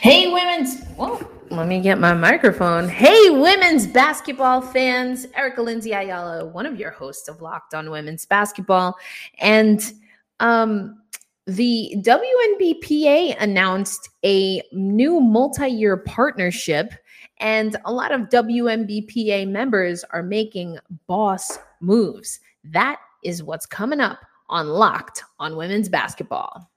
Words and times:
Hey, 0.00 0.32
women's. 0.32 0.80
Well, 0.96 1.20
let 1.50 1.68
me 1.68 1.78
get 1.78 1.98
my 1.98 2.14
microphone. 2.14 2.88
Hey, 2.88 3.28
women's 3.28 3.86
basketball 3.86 4.62
fans. 4.62 5.26
Erica 5.34 5.60
Lindsay 5.60 5.92
Ayala, 5.92 6.46
one 6.46 6.64
of 6.64 6.80
your 6.80 6.90
hosts 6.90 7.28
of 7.28 7.42
Locked 7.42 7.74
On 7.74 7.90
Women's 7.90 8.24
Basketball. 8.24 8.96
And 9.40 9.92
um, 10.40 11.02
the 11.46 11.94
WNBPA 11.98 13.36
announced 13.40 14.08
a 14.24 14.62
new 14.72 15.20
multi 15.20 15.68
year 15.68 15.98
partnership, 15.98 16.94
and 17.36 17.76
a 17.84 17.92
lot 17.92 18.10
of 18.10 18.30
WNBPA 18.30 19.46
members 19.50 20.02
are 20.12 20.22
making 20.22 20.78
boss 21.08 21.58
moves. 21.80 22.40
That 22.64 23.00
is 23.22 23.42
what's 23.42 23.66
coming 23.66 24.00
up 24.00 24.20
on 24.48 24.68
Locked 24.68 25.24
on 25.38 25.56
Women's 25.56 25.90
Basketball. 25.90 26.69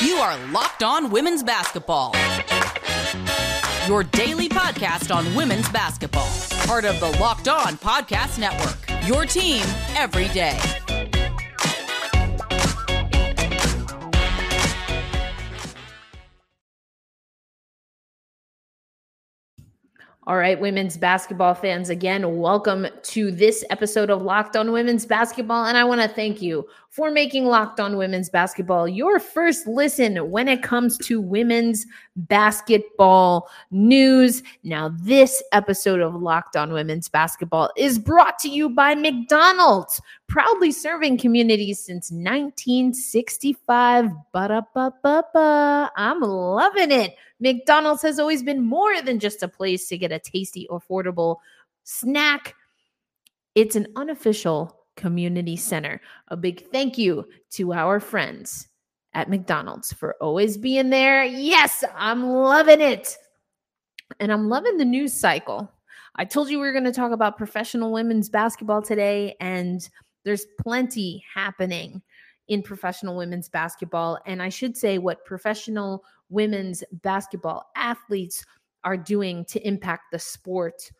You 0.00 0.16
are 0.16 0.36
Locked 0.48 0.82
On 0.82 1.10
Women's 1.10 1.42
Basketball. 1.42 2.14
Your 3.86 4.02
daily 4.04 4.48
podcast 4.48 5.14
on 5.14 5.34
women's 5.34 5.68
basketball. 5.68 6.28
Part 6.66 6.84
of 6.84 6.98
the 7.00 7.10
Locked 7.20 7.48
On 7.48 7.76
Podcast 7.78 8.38
Network. 8.38 8.78
Your 9.06 9.24
team 9.24 9.64
every 9.94 10.28
day. 10.28 10.58
All 20.26 20.38
right, 20.38 20.58
women's 20.58 20.96
basketball 20.96 21.54
fans, 21.54 21.90
again, 21.90 22.38
welcome 22.38 22.86
to 23.02 23.30
this 23.30 23.62
episode 23.68 24.08
of 24.08 24.22
Locked 24.22 24.56
On 24.56 24.72
Women's 24.72 25.04
Basketball. 25.04 25.66
And 25.66 25.76
I 25.76 25.84
want 25.84 26.00
to 26.00 26.08
thank 26.08 26.40
you 26.40 26.66
for 26.88 27.10
making 27.10 27.44
Locked 27.44 27.78
On 27.78 27.98
Women's 27.98 28.30
Basketball 28.30 28.88
your 28.88 29.20
first 29.20 29.66
listen 29.66 30.30
when 30.30 30.48
it 30.48 30.62
comes 30.62 30.96
to 30.98 31.20
women's 31.20 31.84
basketball 32.16 33.50
news. 33.70 34.42
Now, 34.62 34.94
this 34.98 35.42
episode 35.52 36.00
of 36.00 36.14
Locked 36.14 36.56
On 36.56 36.72
Women's 36.72 37.08
Basketball 37.08 37.70
is 37.76 37.98
brought 37.98 38.38
to 38.38 38.48
you 38.48 38.70
by 38.70 38.94
McDonald's, 38.94 40.00
proudly 40.34 40.72
serving 40.72 41.16
communities 41.16 41.78
since 41.78 42.10
1965. 42.10 44.10
Ba-da-ba-ba-ba. 44.32 45.92
I'm 45.96 46.20
loving 46.20 46.90
it. 46.90 47.14
McDonald's 47.38 48.02
has 48.02 48.18
always 48.18 48.42
been 48.42 48.60
more 48.60 49.00
than 49.00 49.20
just 49.20 49.44
a 49.44 49.48
place 49.48 49.86
to 49.86 49.96
get 49.96 50.10
a 50.10 50.18
tasty, 50.18 50.66
affordable 50.72 51.36
snack. 51.84 52.56
It's 53.54 53.76
an 53.76 53.86
unofficial 53.94 54.76
community 54.96 55.54
center. 55.54 56.00
A 56.26 56.36
big 56.36 56.68
thank 56.72 56.98
you 56.98 57.28
to 57.50 57.72
our 57.72 58.00
friends 58.00 58.66
at 59.12 59.30
McDonald's 59.30 59.92
for 59.92 60.16
always 60.20 60.56
being 60.56 60.90
there. 60.90 61.22
Yes, 61.22 61.84
I'm 61.94 62.26
loving 62.26 62.80
it. 62.80 63.16
And 64.18 64.32
I'm 64.32 64.48
loving 64.48 64.78
the 64.78 64.84
news 64.84 65.12
cycle. 65.12 65.70
I 66.16 66.24
told 66.24 66.48
you 66.48 66.58
we 66.58 66.66
were 66.66 66.72
going 66.72 66.84
to 66.84 66.92
talk 66.92 67.12
about 67.12 67.36
professional 67.36 67.92
women's 67.92 68.28
basketball 68.28 68.82
today, 68.82 69.36
and 69.40 69.88
there's 70.24 70.46
plenty 70.60 71.24
happening 71.32 72.02
in 72.48 72.62
professional 72.62 73.16
women's 73.16 73.48
basketball. 73.48 74.18
And 74.26 74.42
I 74.42 74.48
should 74.48 74.76
say 74.76 74.98
what 74.98 75.24
professional 75.24 76.04
women's 76.28 76.84
basketball 76.92 77.70
athletes 77.76 78.44
are 78.84 78.96
doing 78.96 79.44
to 79.46 79.66
impact 79.66 80.04
the 80.12 80.18
sport 80.18 80.90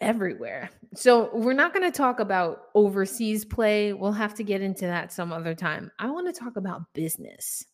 everywhere. 0.00 0.70
So, 0.94 1.30
we're 1.32 1.52
not 1.52 1.72
going 1.72 1.90
to 1.90 1.96
talk 1.96 2.20
about 2.20 2.62
overseas 2.74 3.44
play. 3.44 3.92
We'll 3.92 4.12
have 4.12 4.34
to 4.34 4.44
get 4.44 4.62
into 4.62 4.86
that 4.86 5.12
some 5.12 5.32
other 5.32 5.54
time. 5.54 5.90
I 5.98 6.10
want 6.10 6.32
to 6.32 6.38
talk 6.38 6.56
about 6.56 6.82
business. 6.94 7.64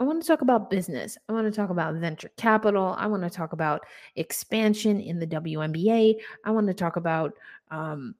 I 0.00 0.04
want 0.04 0.20
to 0.20 0.26
talk 0.26 0.40
about 0.40 0.68
business. 0.68 1.16
I 1.28 1.32
want 1.32 1.46
to 1.46 1.56
talk 1.56 1.70
about 1.70 1.94
venture 1.94 2.30
capital. 2.36 2.96
I 2.98 3.06
want 3.06 3.22
to 3.22 3.30
talk 3.30 3.52
about 3.52 3.82
expansion 4.16 5.00
in 5.00 5.20
the 5.20 5.26
WNBA. 5.28 6.16
I 6.44 6.50
want 6.50 6.66
to 6.66 6.74
talk 6.74 6.96
about 6.96 7.34
um, 7.70 8.16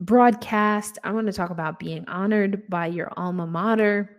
broadcast. 0.00 0.98
I 1.04 1.12
want 1.12 1.26
to 1.26 1.32
talk 1.32 1.50
about 1.50 1.78
being 1.78 2.04
honored 2.08 2.68
by 2.68 2.86
your 2.86 3.12
alma 3.16 3.46
mater. 3.46 4.16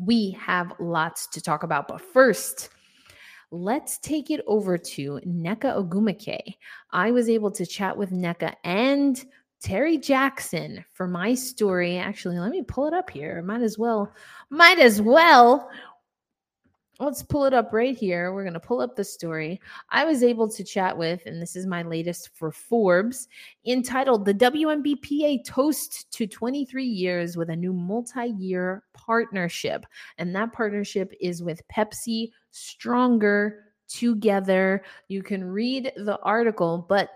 We 0.00 0.32
have 0.32 0.72
lots 0.78 1.26
to 1.28 1.40
talk 1.40 1.62
about, 1.62 1.88
but 1.88 2.00
first, 2.00 2.70
let's 3.50 3.98
take 3.98 4.30
it 4.30 4.42
over 4.46 4.76
to 4.78 5.20
Nneka 5.26 5.88
Ogwumike. 5.88 6.54
I 6.90 7.10
was 7.10 7.28
able 7.28 7.50
to 7.52 7.66
chat 7.66 7.96
with 7.96 8.10
Nneka 8.10 8.54
and 8.64 9.24
Terri 9.62 10.00
Jackson 10.00 10.84
for 10.92 11.08
my 11.08 11.34
story. 11.34 11.96
Actually, 11.98 12.38
let 12.38 12.50
me 12.50 12.62
pull 12.62 12.86
it 12.86 12.94
up 12.94 13.10
here. 13.10 13.42
Might 13.42 13.62
as 13.62 13.76
well, 13.76 14.12
might 14.50 14.78
as 14.78 15.02
well 15.02 15.68
let's 17.00 17.22
pull 17.22 17.44
it 17.44 17.54
up 17.54 17.72
right 17.72 17.96
here. 17.96 18.32
We're 18.32 18.42
going 18.42 18.54
to 18.54 18.60
pull 18.60 18.80
up 18.80 18.96
the 18.96 19.04
story. 19.04 19.60
I 19.90 20.04
was 20.04 20.22
able 20.22 20.48
to 20.48 20.64
chat 20.64 20.96
with, 20.96 21.24
and 21.26 21.40
this 21.40 21.54
is 21.54 21.66
my 21.66 21.82
latest 21.82 22.30
for 22.34 22.50
Forbes, 22.50 23.28
entitled 23.66 24.24
The 24.24 24.34
WNBPA 24.34 25.44
Toast 25.44 26.10
to 26.12 26.26
23 26.26 26.84
Years 26.84 27.36
with 27.36 27.50
a 27.50 27.56
New 27.56 27.72
Multi 27.72 28.34
Year 28.38 28.82
Partnership. 28.94 29.86
And 30.18 30.34
that 30.34 30.52
partnership 30.52 31.12
is 31.20 31.42
with 31.42 31.62
Pepsi 31.68 32.32
Stronger 32.50 33.64
Together. 33.88 34.82
You 35.06 35.22
can 35.22 35.44
read 35.44 35.92
the 35.96 36.18
article, 36.22 36.84
but 36.88 37.10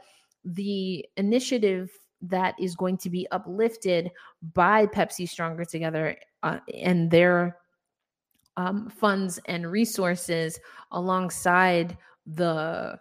the 0.44 1.04
initiative 1.16 1.90
that 2.22 2.54
is 2.58 2.76
going 2.76 2.96
to 2.98 3.10
be 3.10 3.26
uplifted 3.32 4.10
by 4.54 4.86
Pepsi 4.86 5.28
Stronger 5.28 5.64
Together 5.64 6.16
uh, 6.44 6.58
and 6.72 7.10
their 7.10 7.58
um, 8.56 8.88
funds 8.90 9.38
and 9.46 9.70
resources 9.70 10.58
alongside 10.90 11.96
the 12.26 12.98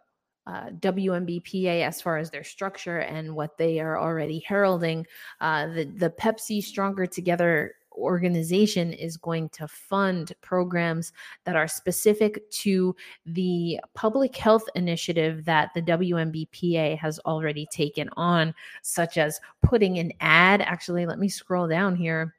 uh, 0.48 0.70
WNBPA 0.80 1.86
as 1.86 2.02
far 2.02 2.18
as 2.18 2.30
their 2.30 2.44
structure 2.44 3.00
and 3.00 3.36
what 3.36 3.58
they 3.58 3.80
are 3.80 4.00
already 4.00 4.44
heralding. 4.48 5.06
Uh, 5.40 5.68
the, 5.68 5.86
the 5.86 6.10
Pepsi 6.10 6.64
Stronger 6.64 7.06
Together 7.06 7.76
organization 7.94 8.94
is 8.94 9.18
going 9.18 9.50
to 9.50 9.68
fund 9.68 10.34
programs 10.42 11.14
that 11.44 11.56
are 11.56 11.68
specific 11.68 12.50
to 12.50 12.96
the 13.26 13.80
public 13.94 14.36
health 14.36 14.64
initiative 14.76 15.46
that 15.46 15.72
the 15.74 15.82
WNBPA 15.82 16.98
has 16.98 17.20
already 17.20 17.68
taken 17.72 18.10
on, 18.16 18.54
such 18.82 19.18
as 19.18 19.40
putting 19.62 20.00
an 20.00 20.12
ad. 20.22 20.62
Actually, 20.62 21.06
let 21.06 21.20
me 21.20 21.30
scroll 21.30 21.68
down 21.68 21.96
here. 21.96 22.34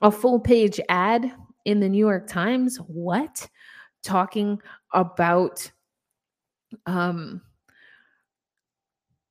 A 0.00 0.10
full 0.10 0.38
page 0.38 0.80
ad 0.88 1.32
in 1.68 1.80
the 1.80 1.88
New 1.88 1.98
York 1.98 2.26
Times. 2.26 2.78
What? 2.78 3.46
Talking 4.02 4.60
about 4.94 5.70
um 6.86 7.42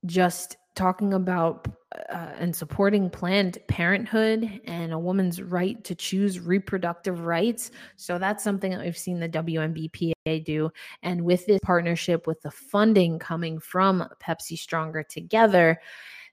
just 0.06 0.56
talking 0.76 1.16
about 1.16 1.68
uh, 2.10 2.30
and 2.38 2.56
supporting 2.56 3.10
Planned 3.10 3.58
Parenthood 3.68 4.62
and 4.66 4.94
a 4.94 5.00
woman's 5.00 5.42
right 5.42 5.84
to 5.84 5.96
choose 5.96 6.40
reproductive 6.40 7.22
rights. 7.22 7.72
So 7.96 8.20
that's 8.20 8.44
something 8.44 8.70
that 8.70 8.82
we've 8.82 8.96
seen 8.96 9.20
the 9.20 9.30
WNBPA 9.30 10.46
do. 10.46 10.70
And 11.02 11.24
with 11.24 11.48
this 11.48 11.60
partnership, 11.64 12.28
with 12.28 12.40
the 12.44 12.52
funding 12.52 13.18
coming 13.18 13.60
from 13.60 14.08
Pepsi 14.22 14.60
Stronger 14.60 15.02
Together, 15.02 15.80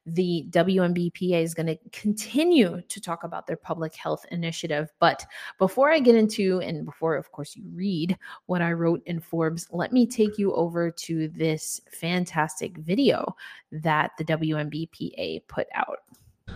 the 0.06 0.46
WNBPA 0.50 1.42
is 1.42 1.54
going 1.54 1.66
to 1.66 1.78
continue 1.92 2.82
to 2.88 3.00
talk 3.00 3.24
about 3.24 3.46
their 3.46 3.56
public 3.56 3.94
health 3.94 4.24
initiative. 4.30 4.92
But 4.98 5.24
before 5.58 5.90
I 5.90 5.98
get 5.98 6.14
into, 6.14 6.60
and 6.60 6.84
before, 6.84 7.16
of 7.16 7.32
course, 7.32 7.56
you 7.56 7.64
read 7.74 8.18
what 8.46 8.60
I 8.60 8.72
wrote 8.72 9.02
in 9.06 9.20
Forbes, 9.20 9.66
let 9.70 9.92
me 9.92 10.06
take 10.06 10.38
you 10.38 10.54
over 10.54 10.90
to 10.90 11.28
this 11.28 11.80
fantastic 11.90 12.76
video 12.78 13.34
that 13.72 14.12
the 14.18 14.24
WNBPA 14.24 15.46
put 15.48 15.66
out. 15.74 15.98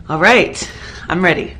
All 0.08 0.20
right, 0.20 0.70
I'm 1.08 1.24
ready. 1.24 1.56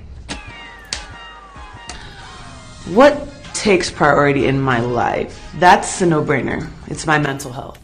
What 2.88 3.28
takes 3.54 3.90
priority 3.90 4.46
in 4.46 4.60
my 4.60 4.80
life? 4.80 5.52
That's 5.56 6.00
a 6.00 6.06
no 6.06 6.22
brainer. 6.22 6.70
It's 6.86 7.06
my 7.06 7.18
mental 7.18 7.52
health. 7.52 7.78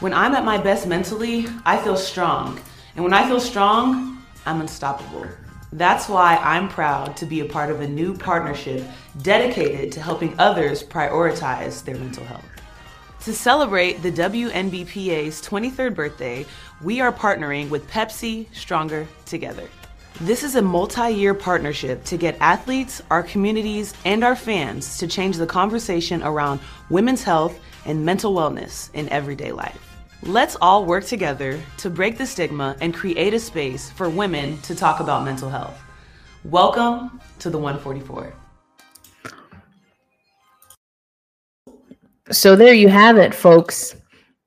When 0.00 0.14
I'm 0.14 0.34
at 0.34 0.44
my 0.44 0.58
best 0.58 0.86
mentally, 0.86 1.46
I 1.64 1.76
feel 1.78 1.96
strong. 1.96 2.58
And 2.94 3.04
when 3.04 3.14
I 3.14 3.26
feel 3.26 3.40
strong, 3.40 4.22
I'm 4.44 4.60
unstoppable. 4.60 5.26
That's 5.72 6.08
why 6.08 6.36
I'm 6.36 6.68
proud 6.68 7.16
to 7.16 7.26
be 7.26 7.40
a 7.40 7.46
part 7.46 7.70
of 7.70 7.80
a 7.80 7.88
new 7.88 8.14
partnership 8.14 8.86
dedicated 9.22 9.90
to 9.92 10.02
helping 10.02 10.38
others 10.38 10.82
prioritize 10.82 11.82
their 11.82 11.96
mental 11.96 12.24
health. 12.24 12.44
To 13.24 13.32
celebrate 13.32 14.02
the 14.02 14.12
WNBPA's 14.12 15.40
23rd 15.40 15.94
birthday, 15.94 16.44
we 16.82 17.00
are 17.00 17.12
partnering 17.12 17.70
with 17.70 17.88
Pepsi 17.88 18.52
Stronger 18.52 19.06
Together. 19.24 19.68
This 20.20 20.42
is 20.42 20.56
a 20.56 20.62
multi 20.62 21.10
year 21.10 21.32
partnership 21.32 22.04
to 22.04 22.18
get 22.18 22.36
athletes, 22.40 23.00
our 23.10 23.22
communities, 23.22 23.94
and 24.04 24.22
our 24.22 24.36
fans 24.36 24.98
to 24.98 25.06
change 25.06 25.38
the 25.38 25.46
conversation 25.46 26.22
around 26.22 26.60
women's 26.90 27.22
health 27.22 27.58
and 27.86 28.04
mental 28.04 28.34
wellness 28.34 28.92
in 28.92 29.08
everyday 29.08 29.52
life. 29.52 29.91
Let's 30.24 30.56
all 30.60 30.84
work 30.84 31.04
together 31.04 31.58
to 31.78 31.90
break 31.90 32.16
the 32.16 32.26
stigma 32.26 32.76
and 32.80 32.94
create 32.94 33.34
a 33.34 33.40
space 33.40 33.90
for 33.90 34.08
women 34.08 34.56
to 34.62 34.72
talk 34.72 35.00
about 35.00 35.24
mental 35.24 35.50
health. 35.50 35.76
Welcome 36.44 37.20
to 37.40 37.50
the 37.50 37.58
144. 37.58 38.32
So 42.30 42.54
there 42.54 42.72
you 42.72 42.88
have 42.88 43.18
it, 43.18 43.34
folks. 43.34 43.96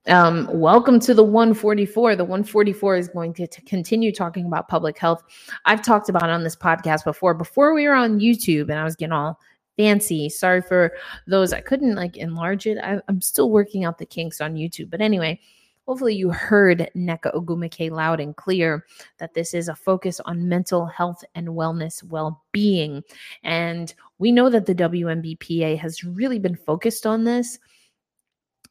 Um, 0.06 0.48
welcome 0.50 0.98
to 1.00 1.12
the 1.12 1.22
144. 1.22 2.16
The 2.16 2.24
144 2.24 2.96
is 2.96 3.08
going 3.08 3.34
to, 3.34 3.46
to, 3.46 3.60
continue 3.62 4.12
talking 4.12 4.46
about 4.46 4.68
public 4.68 4.96
health. 4.96 5.22
I've 5.66 5.82
talked 5.82 6.08
about 6.08 6.22
it 6.22 6.30
on 6.30 6.42
this 6.42 6.56
podcast 6.56 7.04
before. 7.04 7.34
Before 7.34 7.74
we 7.74 7.86
were 7.86 7.94
on 7.94 8.18
YouTube, 8.18 8.70
and 8.70 8.78
I 8.78 8.84
was 8.84 8.96
getting 8.96 9.12
all 9.12 9.38
fancy. 9.76 10.30
Sorry 10.30 10.62
for 10.62 10.92
those 11.26 11.52
I 11.52 11.60
couldn't 11.60 11.96
like 11.96 12.16
enlarge 12.16 12.66
it. 12.66 12.78
I, 12.78 12.98
I'm 13.08 13.20
still 13.20 13.50
working 13.50 13.84
out 13.84 13.98
the 13.98 14.06
kinks 14.06 14.40
on 14.40 14.54
YouTube. 14.54 14.88
But 14.88 15.02
anyway, 15.02 15.38
hopefully 15.86 16.14
you 16.14 16.30
heard 16.30 16.90
Nneka 16.96 17.34
Ogwumike 17.34 17.90
loud 17.90 18.20
and 18.20 18.36
clear 18.36 18.84
that 19.18 19.34
this 19.34 19.54
is 19.54 19.68
a 19.68 19.74
focus 19.74 20.20
on 20.24 20.48
mental 20.48 20.86
health 20.86 21.24
and 21.34 21.48
wellness 21.48 22.02
well-being. 22.02 23.02
And 23.42 23.94
we 24.18 24.32
know 24.32 24.50
that 24.50 24.66
the 24.66 24.74
WNBPA 24.74 25.78
has 25.78 26.02
really 26.02 26.38
been 26.38 26.56
focused 26.56 27.06
on 27.06 27.24
this. 27.24 27.58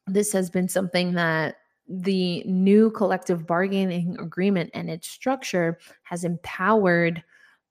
This 0.06 0.32
has 0.32 0.50
been 0.50 0.68
something 0.68 1.14
that 1.14 1.56
the 1.88 2.42
new 2.44 2.90
collective 2.90 3.46
bargaining 3.46 4.16
agreement 4.18 4.70
and 4.74 4.90
its 4.90 5.08
structure 5.08 5.78
has 6.02 6.24
empowered 6.24 7.22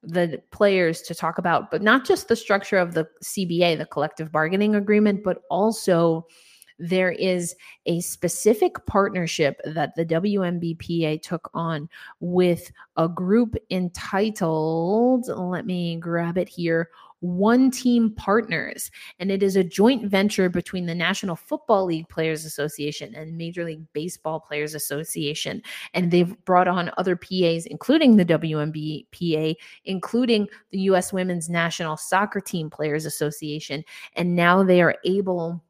the 0.01 0.41
players 0.51 1.01
to 1.01 1.15
talk 1.15 1.37
about, 1.37 1.71
but 1.71 1.81
not 1.81 2.05
just 2.05 2.27
the 2.27 2.35
structure 2.35 2.77
of 2.77 2.93
the 2.93 3.07
CBA, 3.23 3.77
the 3.77 3.85
collective 3.85 4.31
bargaining 4.31 4.75
agreement, 4.75 5.23
but 5.23 5.41
also 5.49 6.25
there 6.79 7.11
is 7.11 7.55
a 7.85 8.01
specific 8.01 8.85
partnership 8.85 9.59
that 9.65 9.95
the 9.95 10.05
WNBPA 10.05 11.21
took 11.21 11.49
on 11.53 11.89
with 12.19 12.71
a 12.97 13.07
group 13.07 13.55
entitled, 13.69 15.27
let 15.27 15.65
me 15.65 15.95
grab 15.97 16.37
it 16.37 16.49
here, 16.49 16.89
OneTeam 17.23 18.15
Partners. 18.15 18.91
And 19.19 19.31
it 19.31 19.41
is 19.41 19.55
a 19.55 19.63
joint 19.63 20.09
venture 20.09 20.49
between 20.49 20.85
the 20.85 20.95
National 20.95 21.35
Football 21.35 21.85
League 21.85 22.09
Players 22.09 22.45
Association 22.45 23.15
and 23.15 23.37
Major 23.37 23.63
League 23.63 23.85
Baseball 23.93 24.39
Players 24.39 24.75
Association. 24.75 25.61
And 25.93 26.11
they've 26.11 26.35
brought 26.45 26.67
on 26.67 26.91
other 26.97 27.15
PAs, 27.15 27.65
including 27.65 28.17
the 28.17 28.25
WNBPA, 28.25 29.55
including 29.85 30.47
the 30.71 30.79
U.S. 30.79 31.11
Women's 31.11 31.49
National 31.49 31.97
Soccer 31.97 32.41
Team 32.41 32.69
Players 32.69 33.05
Association. 33.05 33.83
And 34.13 34.35
now 34.35 34.63
they 34.63 34.81
are 34.81 34.95
able 35.05 35.63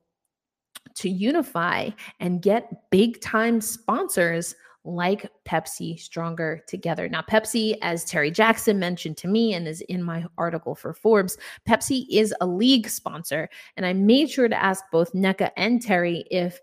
to 0.96 1.10
unify 1.10 1.90
and 2.20 2.42
get 2.42 2.90
big 2.90 3.22
time 3.22 3.62
sponsors 3.62 4.56
like 4.86 5.32
Pepsi 5.46 6.00
Stronger 6.00 6.62
Together. 6.68 7.10
Now, 7.10 7.22
Pepsi, 7.22 7.76
as 7.82 8.06
Terri 8.06 8.32
Jackson 8.32 8.78
mentioned 8.78 9.18
to 9.18 9.28
me 9.28 9.54
and 9.54 9.68
is 9.68 9.82
in 9.82 10.04
my 10.04 10.26
article 10.38 10.76
for 10.76 10.94
Forbes, 10.94 11.38
Pepsi 11.68 12.06
is 12.12 12.34
a 12.40 12.46
league 12.46 12.88
sponsor. 12.88 13.50
And 13.78 13.86
I 13.86 13.94
made 13.94 14.30
sure 14.30 14.48
to 14.48 14.64
ask 14.64 14.84
both 14.92 15.12
Nneka 15.14 15.52
and 15.58 15.82
Terri 15.82 16.24
if 16.30 16.60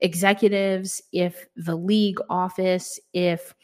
executives, 0.00 1.02
if 1.12 1.46
the 1.56 1.76
league 1.76 2.18
office, 2.30 3.00
if 3.12 3.54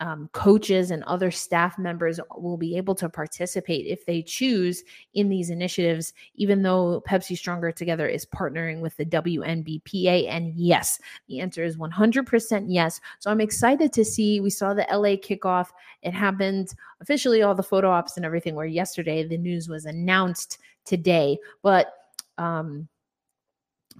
um, 0.00 0.28
coaches 0.32 0.90
and 0.90 1.02
other 1.04 1.30
staff 1.30 1.78
members 1.78 2.20
will 2.36 2.56
be 2.56 2.76
able 2.76 2.94
to 2.96 3.08
participate 3.08 3.86
if 3.86 4.04
they 4.06 4.22
choose 4.22 4.82
in 5.14 5.28
these 5.28 5.50
initiatives, 5.50 6.12
even 6.34 6.62
though 6.62 7.02
Pepsi 7.08 7.36
Stronger 7.36 7.72
Together 7.72 8.06
is 8.06 8.26
partnering 8.26 8.80
with 8.80 8.96
the 8.96 9.06
WNBPA. 9.06 10.28
And 10.28 10.52
yes, 10.54 11.00
the 11.28 11.40
answer 11.40 11.64
is 11.64 11.76
100% 11.76 12.66
yes. 12.68 13.00
So 13.18 13.30
I'm 13.30 13.40
excited 13.40 13.92
to 13.94 14.04
see. 14.04 14.40
We 14.40 14.50
saw 14.50 14.74
the 14.74 14.86
LA 14.90 15.16
kickoff. 15.16 15.68
It 16.02 16.12
happened 16.12 16.74
officially, 17.00 17.42
all 17.42 17.54
the 17.54 17.62
photo 17.62 17.90
ops 17.90 18.16
and 18.16 18.26
everything 18.26 18.54
were 18.54 18.66
yesterday. 18.66 19.26
The 19.26 19.38
news 19.38 19.68
was 19.68 19.84
announced 19.84 20.58
today. 20.84 21.38
But 21.62 21.92
um, 22.38 22.88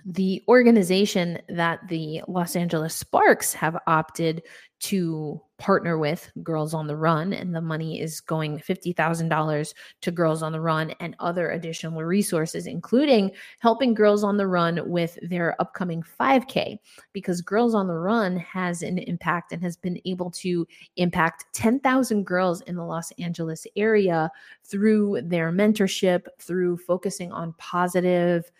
the 0.05 0.43
organization 0.49 1.39
that 1.49 1.81
the 1.89 2.23
Los 2.29 2.57
Angeles 2.57 2.95
Sparks 2.95 3.53
have 3.55 3.77
opted 3.87 4.43
to 4.79 5.41
partner 5.59 5.97
with 5.97 6.31
Girls 6.43 6.75
on 6.75 6.87
the 6.87 6.97
Run, 6.97 7.33
and 7.33 7.55
the 7.55 7.63
money 7.63 7.99
is 7.99 8.21
going 8.21 8.59
$50,000 8.59 9.75
to 10.03 10.11
Girls 10.11 10.43
on 10.43 10.53
the 10.53 10.61
Run 10.61 10.91
and 11.01 11.17
other 11.19 11.51
additional 11.51 12.05
resources, 12.05 12.67
including 12.67 13.31
helping 13.61 13.95
Girls 13.95 14.23
on 14.23 14.37
the 14.37 14.47
Run 14.47 14.87
with 14.87 15.19
their 15.23 15.61
upcoming 15.63 16.03
5K, 16.03 16.79
because 17.15 17.41
Girls 17.41 17.75
on 17.75 17.87
the 17.87 17.95
Run 17.95 18.37
has 18.37 18.83
an 18.83 18.99
impact 18.99 19.53
and 19.53 19.63
has 19.63 19.79
been 19.79 19.99
able 20.05 20.31
to 20.33 20.67
impact 20.97 21.47
10,000 21.55 22.27
girls 22.27 22.61
in 22.63 22.77
the 22.77 22.85
Los 22.85 23.11
Angeles 23.13 23.67
area 23.77 24.31
through 24.63 25.23
their 25.25 25.51
mentorship, 25.51 26.27
through 26.39 26.77
focusing 26.77 27.33
on 27.33 27.55
positive 27.57 28.53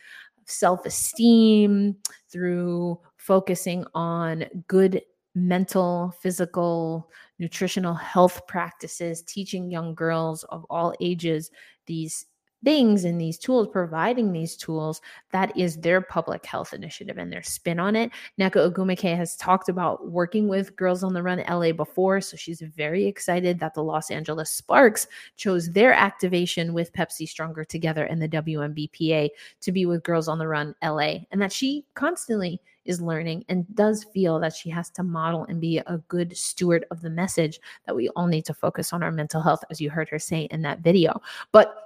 self 0.47 0.87
esteem, 0.87 1.97
through 2.31 2.99
focusing 3.17 3.85
on 3.95 4.45
good 4.69 5.03
mental, 5.35 6.15
physical, 6.23 7.11
nutritional 7.39 7.95
health 7.95 8.47
practices, 8.47 9.23
teaching 9.23 9.71
young 9.71 9.95
girls 9.95 10.45
of 10.45 10.65
all 10.71 10.95
ages 11.01 11.51
these 11.87 12.27
things 12.65 13.05
and 13.05 13.21
these 13.21 13.39
tools, 13.39 13.69
providing 13.71 14.33
these 14.33 14.57
tools, 14.57 15.01
that 15.33 15.57
is 15.57 15.77
their 15.77 16.01
public 16.01 16.45
health 16.45 16.73
initiative 16.73 17.19
and 17.19 17.33
their 17.33 17.43
spin 17.43 17.79
on 17.79 17.97
it. 17.97 18.11
Nneka 18.41 18.73
Ogwumike 18.73 19.17
has 19.17 19.37
talked 19.37 19.69
about 19.69 20.11
working 20.11 20.49
with 20.49 20.75
Girls 20.77 21.05
on 21.05 21.13
the 21.13 21.23
Run 21.23 21.45
LA 21.49 21.73
before, 21.73 22.21
so 22.21 22.37
she's 22.37 22.61
very 22.61 23.07
excited 23.07 23.59
that 23.61 23.75
the 23.75 23.83
Los 23.83 24.11
Angeles 24.11 24.51
Sparks 24.51 25.07
chose 25.37 25.71
their 25.71 25.93
activation 25.93 26.73
with 26.73 26.93
Pepsi 26.93 27.29
Stronger 27.29 27.65
Together 27.65 28.05
and 28.05 28.21
the 28.21 28.29
WNBPA 28.29 29.29
to 29.61 29.73
be 29.73 29.87
with 29.87 30.03
Girls 30.03 30.29
on 30.29 30.39
the 30.39 30.49
Run 30.49 30.75
LA, 30.83 31.19
and 31.31 31.41
that 31.41 31.53
she 31.53 31.85
constantly 31.95 32.61
is 32.85 33.01
learning 33.01 33.45
and 33.49 33.67
does 33.75 34.05
feel 34.05 34.39
that 34.41 34.55
she 34.55 34.71
has 34.71 34.91
to 34.91 35.03
model 35.03 35.45
and 35.45 35.61
be 35.61 35.79
a 35.79 35.99
good 36.09 36.37
steward 36.37 36.85
of 36.91 37.01
the 37.01 37.11
message 37.11 37.61
that 37.85 37.97
we 37.97 38.09
all 38.11 38.27
need 38.27 38.45
to 38.45 38.55
focus 38.55 38.93
on 38.93 39.03
our 39.03 39.13
mental 39.13 39.43
health, 39.43 39.63
as 39.71 39.81
you 39.81 39.91
heard 39.91 40.09
her 40.09 40.19
say 40.19 40.43
in 40.51 40.63
that 40.63 40.81
video. 40.81 41.21
But 41.53 41.86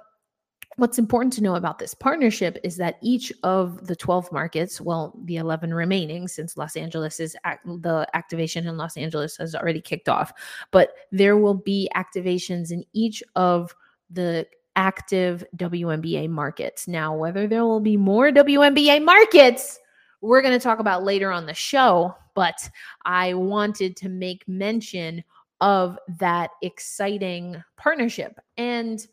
What's 0.81 0.97
important 0.97 1.31
to 1.33 1.43
know 1.43 1.53
about 1.53 1.77
this 1.77 1.93
partnership 1.93 2.57
is 2.63 2.75
that 2.77 2.97
each 3.03 3.31
of 3.43 3.85
the 3.85 3.95
12 3.95 4.31
markets, 4.31 4.81
well, 4.81 5.15
the 5.25 5.35
11 5.35 5.75
remaining, 5.75 6.27
since 6.27 6.57
Los 6.57 6.75
Angeles 6.75 7.19
is 7.19 7.37
act- 7.43 7.67
the 7.83 8.07
activation 8.15 8.65
in 8.65 8.77
Los 8.77 8.97
Angeles 8.97 9.37
has 9.37 9.53
already 9.53 9.79
kicked 9.79 10.09
off, 10.09 10.33
but 10.71 10.93
there 11.11 11.37
will 11.37 11.53
be 11.53 11.87
activations 11.95 12.71
in 12.71 12.83
each 12.93 13.21
of 13.35 13.75
the 14.09 14.47
active 14.75 15.43
WNBA 15.55 16.27
markets. 16.27 16.87
Now, 16.87 17.15
whether 17.15 17.45
there 17.45 17.63
will 17.63 17.79
be 17.79 17.95
more 17.95 18.31
WNBA 18.31 19.05
markets, 19.05 19.79
we're 20.21 20.41
going 20.41 20.57
to 20.57 20.63
talk 20.63 20.79
about 20.79 21.03
later 21.03 21.31
on 21.31 21.45
the 21.45 21.53
show, 21.53 22.15
but 22.33 22.67
I 23.05 23.35
wanted 23.35 23.95
to 23.97 24.09
make 24.09 24.47
mention 24.47 25.23
of 25.59 25.99
that 26.17 26.49
exciting 26.63 27.63
partnership. 27.77 28.39
And 28.57 29.05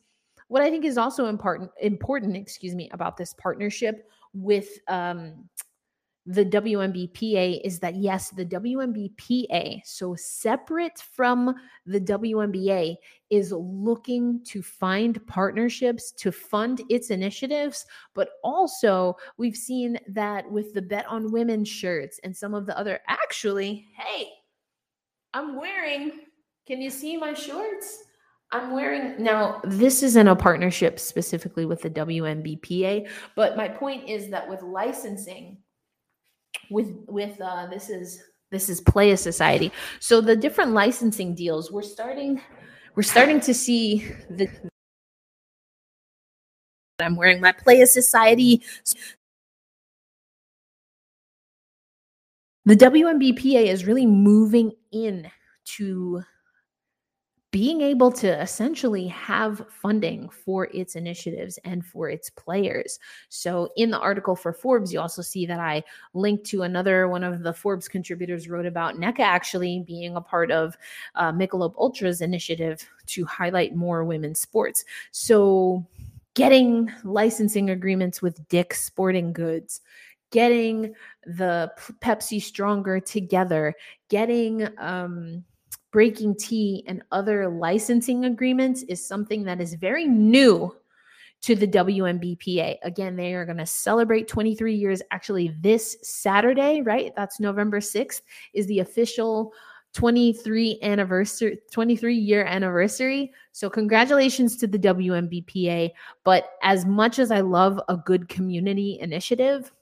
what 0.48 0.62
I 0.62 0.70
think 0.70 0.84
is 0.84 0.98
also 0.98 1.26
important, 1.26 1.70
important, 1.80 2.36
excuse 2.36 2.74
me, 2.74 2.90
about 2.92 3.16
this 3.16 3.34
partnership 3.34 4.10
with 4.32 4.68
um, 4.88 5.48
the 6.30 6.44
WNBPA 6.44 7.62
is 7.64 7.78
that 7.78 7.96
yes, 7.96 8.28
the 8.28 8.44
WNBPA, 8.44 9.80
so 9.84 10.14
separate 10.14 10.98
from 10.98 11.54
the 11.86 12.00
WNBA, 12.00 12.96
is 13.30 13.50
looking 13.52 14.44
to 14.44 14.62
find 14.62 15.26
partnerships 15.26 16.12
to 16.12 16.30
fund 16.30 16.82
its 16.90 17.08
initiatives. 17.08 17.86
But 18.12 18.28
also, 18.44 19.16
we've 19.38 19.56
seen 19.56 19.98
that 20.08 20.50
with 20.50 20.74
the 20.74 20.82
Bet 20.82 21.06
on 21.08 21.32
Women 21.32 21.64
shirts 21.64 22.20
and 22.22 22.36
some 22.36 22.52
of 22.52 22.66
the 22.66 22.78
other, 22.78 23.00
actually, 23.08 23.86
hey, 23.96 24.28
I'm 25.32 25.58
wearing, 25.58 26.12
can 26.66 26.82
you 26.82 26.90
see 26.90 27.16
my 27.16 27.32
shorts? 27.32 28.04
I'm 28.50 28.72
wearing 28.72 29.22
now, 29.22 29.60
this 29.64 30.02
isn't 30.02 30.26
a 30.26 30.34
partnership 30.34 30.98
specifically 30.98 31.66
with 31.66 31.82
the 31.82 31.90
WNBPA, 31.90 33.08
but 33.36 33.56
my 33.56 33.68
point 33.68 34.08
is 34.08 34.30
that 34.30 34.48
with 34.48 34.62
licensing, 34.62 35.58
with 36.70 36.94
with 37.06 37.40
uh 37.40 37.66
this 37.66 37.90
is 37.90 38.22
this 38.50 38.68
is 38.68 38.80
Playa 38.80 39.16
Society. 39.16 39.70
So 40.00 40.20
the 40.20 40.36
different 40.36 40.72
licensing 40.72 41.34
deals 41.34 41.70
we're 41.70 41.82
starting 41.82 42.40
we're 42.94 43.02
starting 43.02 43.38
to 43.40 43.54
see 43.54 44.10
the 44.30 44.48
i'm 47.00 47.16
wearing 47.16 47.40
my 47.40 47.52
Playa 47.52 47.86
Society 47.86 48.62
the 52.64 52.76
WNBPA 52.76 53.66
is 53.66 53.86
really 53.86 54.04
moving 54.04 54.72
in 54.92 55.30
to 55.64 56.22
being 57.50 57.80
able 57.80 58.12
to 58.12 58.40
essentially 58.42 59.06
have 59.06 59.64
funding 59.70 60.28
for 60.28 60.68
its 60.74 60.96
initiatives 60.96 61.58
and 61.64 61.84
for 61.84 62.10
its 62.10 62.28
players. 62.28 62.98
So, 63.30 63.70
in 63.76 63.90
the 63.90 63.98
article 63.98 64.36
for 64.36 64.52
Forbes, 64.52 64.92
you 64.92 65.00
also 65.00 65.22
see 65.22 65.46
that 65.46 65.58
I 65.58 65.82
linked 66.12 66.44
to 66.46 66.62
another 66.62 67.08
one 67.08 67.24
of 67.24 67.42
the 67.42 67.54
Forbes 67.54 67.88
contributors 67.88 68.48
wrote 68.48 68.66
about 68.66 68.96
Nneka 68.96 69.20
actually 69.20 69.82
being 69.86 70.16
a 70.16 70.20
part 70.20 70.50
of 70.50 70.76
uh, 71.14 71.32
Michelob 71.32 71.74
Ultra's 71.78 72.20
initiative 72.20 72.86
to 73.06 73.24
highlight 73.24 73.74
more 73.74 74.04
women's 74.04 74.40
sports. 74.40 74.84
So, 75.10 75.86
getting 76.34 76.92
licensing 77.02 77.70
agreements 77.70 78.20
with 78.20 78.46
Dick's 78.48 78.82
Sporting 78.82 79.32
Goods, 79.32 79.80
getting 80.30 80.94
the 81.24 81.72
Pepsi 82.02 82.42
Stronger 82.42 83.00
together, 83.00 83.74
getting 84.10 84.68
um, 84.76 85.44
BreakingT 85.92 86.82
and 86.86 87.02
other 87.12 87.48
licensing 87.48 88.24
agreements 88.24 88.82
is 88.82 89.06
something 89.06 89.44
that 89.44 89.60
is 89.60 89.74
very 89.74 90.06
new 90.06 90.74
to 91.40 91.54
the 91.54 91.68
WNBPA. 91.68 92.76
Again, 92.82 93.16
they 93.16 93.34
are 93.34 93.44
going 93.44 93.58
to 93.58 93.66
celebrate 93.66 94.28
23 94.28 94.74
years 94.74 95.02
actually 95.10 95.54
this 95.60 95.96
Saturday, 96.02 96.82
right? 96.82 97.12
That's 97.16 97.40
November 97.40 97.80
6th 97.80 98.22
is 98.54 98.66
the 98.66 98.80
official 98.80 99.52
23 99.94 100.78
anniversary 100.82 101.58
23 101.72 102.14
year 102.14 102.44
anniversary. 102.44 103.32
So 103.52 103.70
congratulations 103.70 104.56
to 104.58 104.66
the 104.66 104.78
WNBPA, 104.78 105.90
but 106.24 106.50
as 106.62 106.84
much 106.84 107.18
as 107.18 107.30
I 107.30 107.40
love 107.40 107.80
a 107.88 107.96
good 107.96 108.28
community 108.28 108.98
initiative, 109.00 109.72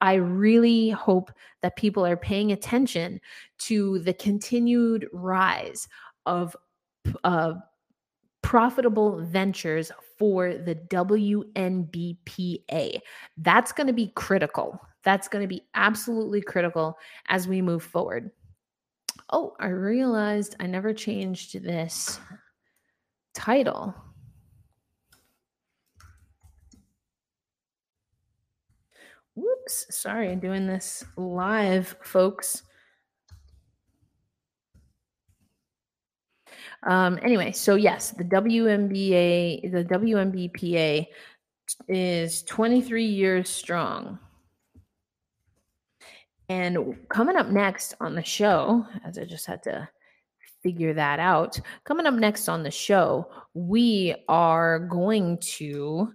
I 0.00 0.14
really 0.14 0.90
hope 0.90 1.30
that 1.62 1.76
people 1.76 2.04
are 2.04 2.16
paying 2.16 2.52
attention 2.52 3.20
to 3.60 4.00
the 4.00 4.14
continued 4.14 5.06
rise 5.12 5.88
of 6.26 6.56
uh, 7.22 7.54
profitable 8.42 9.20
ventures 9.24 9.90
for 10.18 10.54
the 10.54 10.74
WNBPA. 10.74 11.48
That's 13.38 13.72
going 13.72 13.86
to 13.86 13.92
be 13.92 14.12
critical. 14.14 14.78
That's 15.02 15.28
going 15.28 15.42
to 15.42 15.48
be 15.48 15.62
absolutely 15.74 16.40
critical 16.42 16.98
as 17.28 17.48
we 17.48 17.62
move 17.62 17.82
forward. 17.82 18.30
Oh, 19.30 19.54
I 19.58 19.68
realized 19.68 20.56
I 20.60 20.66
never 20.66 20.92
changed 20.92 21.62
this 21.62 22.20
title. 23.34 23.94
Whoops, 29.34 29.86
sorry, 29.90 30.30
I'm 30.30 30.38
doing 30.38 30.66
this 30.66 31.04
live, 31.16 31.96
folks. 32.02 32.62
Um, 36.84 37.18
anyway, 37.22 37.52
so 37.52 37.74
yes, 37.74 38.10
the 38.10 38.24
WNBA, 38.24 39.72
the 39.72 39.84
WNBPA 39.84 41.06
is 41.88 42.42
23 42.42 43.04
years 43.04 43.48
strong. 43.48 44.18
And 46.48 46.96
coming 47.08 47.36
up 47.36 47.48
next 47.48 47.94
on 48.00 48.14
the 48.14 48.22
show, 48.22 48.86
as 49.04 49.18
I 49.18 49.24
just 49.24 49.46
had 49.46 49.62
to 49.64 49.88
figure 50.62 50.92
that 50.92 51.18
out, 51.18 51.58
coming 51.84 52.06
up 52.06 52.14
next 52.14 52.48
on 52.48 52.62
the 52.62 52.70
show, 52.70 53.28
we 53.54 54.14
are 54.28 54.78
going 54.78 55.38
to 55.38 56.12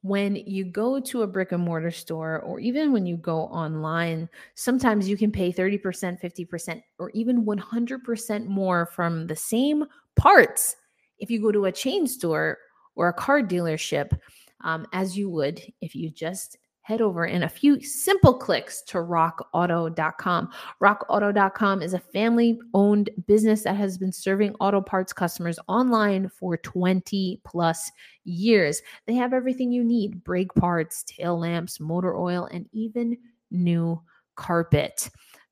when 0.00 0.36
you 0.36 0.64
go 0.64 0.98
to 0.98 1.20
a 1.20 1.26
brick 1.26 1.52
and 1.52 1.62
mortar 1.62 1.90
store, 1.90 2.40
or 2.40 2.58
even 2.58 2.90
when 2.90 3.04
you 3.04 3.18
go 3.18 3.40
online, 3.40 4.30
sometimes 4.54 5.06
you 5.06 5.18
can 5.18 5.30
pay 5.30 5.52
30%, 5.52 6.18
50%, 6.18 6.82
or 6.98 7.10
even 7.10 7.44
100% 7.44 8.46
more 8.46 8.86
from 8.86 9.26
the 9.26 9.36
same 9.36 9.84
parts 10.16 10.76
if 11.18 11.30
you 11.30 11.42
go 11.42 11.52
to 11.52 11.66
a 11.66 11.72
chain 11.72 12.06
store 12.06 12.56
or 12.94 13.08
a 13.08 13.12
car 13.12 13.42
dealership 13.42 14.18
um, 14.64 14.86
as 14.92 15.16
you 15.16 15.28
would 15.30 15.60
if 15.80 15.94
you 15.94 16.10
just 16.10 16.58
head 16.82 17.00
over 17.00 17.26
in 17.26 17.44
a 17.44 17.48
few 17.48 17.80
simple 17.80 18.34
clicks 18.34 18.82
to 18.82 18.98
rockauto.com. 18.98 20.50
Rockauto.com 20.82 21.80
is 21.80 21.94
a 21.94 21.98
family 21.98 22.58
owned 22.74 23.08
business 23.26 23.62
that 23.62 23.76
has 23.76 23.96
been 23.96 24.12
serving 24.12 24.54
auto 24.56 24.80
parts 24.80 25.12
customers 25.12 25.58
online 25.68 26.28
for 26.28 26.56
20 26.56 27.40
plus 27.44 27.90
years. 28.24 28.82
They 29.06 29.14
have 29.14 29.32
everything 29.32 29.70
you 29.70 29.84
need 29.84 30.24
brake 30.24 30.52
parts, 30.54 31.04
tail 31.04 31.38
lamps, 31.38 31.78
motor 31.78 32.16
oil, 32.16 32.48
and 32.50 32.66
even 32.72 33.16
new 33.50 34.00
carpet. 34.34 35.08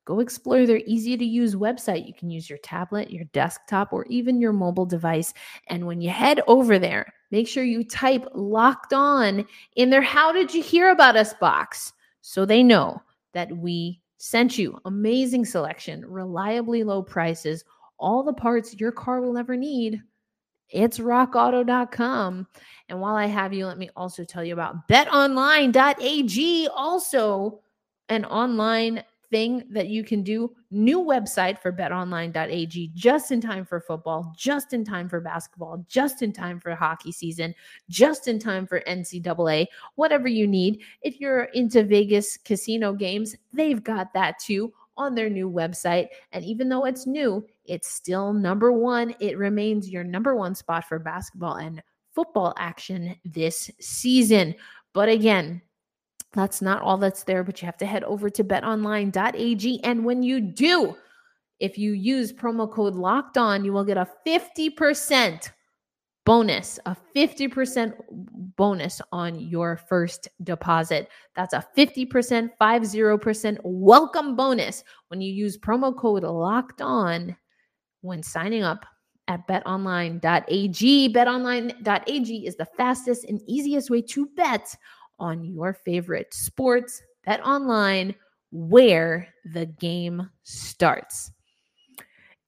Go 0.07 0.19
explore 0.19 0.67
their 0.67 0.81
easy 0.87 1.17
to 1.17 1.25
use 1.25 1.55
website. 1.55 2.09
You 2.09 2.14
can 2.14 2.31
use 2.31 2.50
your 2.50 2.59
tablet, 2.59 3.12
your 3.12 3.26
desktop, 3.26 3.93
or 3.93 4.05
even 4.07 4.40
your 4.40 4.52
mobile 4.52 4.87
device. 4.87 5.33
And 5.69 5.87
when 5.87 6.00
you 6.00 6.11
head 6.11 6.40
over 6.49 6.81
there, 6.81 7.12
make 7.31 7.49
sure 7.49 7.65
you 7.65 7.85
type 7.85 8.27
locked 8.35 8.93
on 8.93 9.45
in 9.77 9.91
their 9.91 10.03
How 10.03 10.33
Did 10.33 10.55
You 10.55 10.63
Hear 10.63 10.91
About 10.91 11.17
Us 11.17 11.35
box 11.35 11.93
so 12.21 12.45
they 12.45 12.63
know 12.63 13.03
that 13.33 13.51
we 13.57 14.01
sent 14.19 14.59
you. 14.59 14.79
Amazing 14.85 15.45
selection, 15.45 16.05
reliably 16.07 16.85
low 16.85 17.03
prices, 17.03 17.65
all 17.99 18.23
the 18.23 18.33
parts 18.33 18.75
your 18.79 18.93
car 18.93 19.21
will 19.21 19.39
ever 19.39 19.57
need. 19.57 20.03
It's 20.69 20.99
rockauto.com. 20.99 22.47
And 22.89 23.01
while 23.01 23.17
I 23.17 23.27
have 23.27 23.53
you, 23.53 23.67
let 23.67 23.79
me 23.79 23.91
also 23.97 24.25
tell 24.25 24.45
you 24.45 24.53
about 24.53 24.89
betonline.ag, 24.89 26.69
also 26.69 27.61
an 28.09 28.25
online 28.25 29.03
thing 29.31 29.65
that 29.71 29.89
you 29.89 30.05
can 30.05 30.23
do. 30.23 30.55
New 30.71 31.01
website 31.01 31.59
for 31.59 31.73
betonline.ag 31.73 32.91
just 32.95 33.31
in 33.31 33.41
time 33.41 33.65
for 33.65 33.81
football, 33.81 34.33
just 34.37 34.73
in 34.73 34.85
time 34.85 35.09
for 35.09 35.21
basketball, 35.21 35.85
just 35.89 36.23
in 36.23 36.33
time 36.33 36.61
for 36.61 36.75
hockey 36.75 37.13
season, 37.13 37.55
just 37.89 38.29
in 38.29 38.39
time 38.39 38.67
for 38.67 38.83
NCAA, 38.87 39.67
whatever 39.95 40.29
you 40.29 40.47
need. 40.47 40.83
If 41.03 41.21
you're 41.21 41.45
into 41.45 41.85
Vegas 41.85 42.37
casino 42.37 42.93
games, 42.93 43.37
they've 43.53 43.83
got 43.83 44.13
that 44.15 44.39
too 44.39 44.73
on 44.97 45.15
their 45.15 45.31
new 45.31 45.51
website. 45.51 46.09
And 46.33 46.45
even 46.45 46.69
though 46.69 46.85
it's 46.85 47.07
new, 47.07 47.47
it's 47.65 47.89
still 47.89 48.33
number 48.33 48.73
one. 48.73 49.15
It 49.21 49.39
remains 49.39 49.89
your 49.89 50.05
number 50.05 50.37
one 50.37 50.55
spot 50.55 50.85
for 50.85 50.99
basketball 50.99 51.57
and 51.57 51.83
football 52.15 52.55
action 52.59 53.17
this 53.25 53.71
season. 53.81 54.55
But 54.93 55.09
again, 55.09 55.63
that's 56.33 56.63
not 56.63 56.83
all 56.83 56.97
that's 56.97 57.25
there, 57.25 57.43
but 57.43 57.61
you 57.61 57.67
have 57.67 57.77
to 57.79 57.87
head 57.87 58.05
over 58.05 58.31
to 58.31 58.45
betonline.ag. 58.45 59.85
And 59.85 60.05
when 60.05 60.23
you 60.23 60.41
do, 60.41 60.97
if 61.59 61.77
you 61.77 61.93
use 61.93 62.33
promo 62.33 62.71
code 62.71 62.95
locked 62.95 63.37
on, 63.37 63.65
you 63.65 63.73
will 63.73 63.85
get 63.85 63.97
a 63.97 64.09
50% 64.27 65.51
bonus, 66.25 66.79
a 66.87 66.97
50% 67.17 67.95
bonus 68.57 69.01
on 69.11 69.41
your 69.41 69.77
first 69.77 70.29
deposit. 70.45 71.09
That's 71.35 71.55
a 71.55 71.67
50%, 71.77 72.51
50% 72.61 73.59
welcome 73.65 74.37
bonus 74.37 74.85
when 75.09 75.21
you 75.21 75.33
use 75.33 75.59
promo 75.59 75.97
code 75.97 76.23
locked 76.23 76.81
on 76.81 77.37
when 78.03 78.23
signing 78.23 78.63
up 78.63 78.87
at 79.29 79.47
betonline.ag. 79.47 81.15
Betonline.ag 81.15 82.47
is 82.47 82.57
the 82.57 82.69
fastest 82.77 83.25
and 83.25 83.41
easiest 83.47 83.91
way 83.91 84.03
to 84.03 84.27
bet 84.37 84.75
on 85.21 85.45
your 85.45 85.75
favorite 85.75 86.35
sports, 86.35 87.03
bet 87.25 87.41
online, 87.45 88.15
where 88.50 89.29
the 89.53 89.67
game 89.67 90.29
starts. 90.43 91.31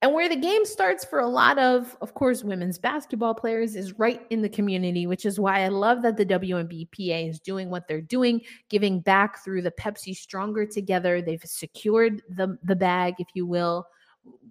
And 0.03 0.13
where 0.13 0.29
the 0.29 0.35
game 0.35 0.65
starts 0.65 1.05
for 1.05 1.21
a 1.21 1.29
lot 1.29 1.59
of, 1.59 1.97
of 2.01 2.13
course, 2.15 2.43
women's 2.43 2.77
basketball 2.77 3.35
players 3.35 3.77
is 3.77 4.01
right 4.01 4.21
in 4.31 4.43
the 4.43 4.49
community, 4.49 5.07
which 5.07 5.25
is 5.25 5.39
why 5.39 5.63
I 5.63 5.69
love 5.69 6.03
that 6.03 6.17
the 6.17 6.27
WNBPA 6.27 7.31
is 7.31 7.39
doing 7.39 7.71
what 7.71 7.87
they're 7.87 8.01
doing, 8.01 8.41
giving 8.69 8.99
back 8.99 9.45
through 9.45 9.63
the 9.63 9.71
Pepsi 9.71 10.13
Stronger 10.13 10.67
Together. 10.67 11.23
They've 11.23 11.41
secured 11.45 12.21
the, 12.29 12.59
the 12.65 12.75
bag, 12.75 13.15
if 13.21 13.29
you 13.35 13.47
will, 13.47 13.87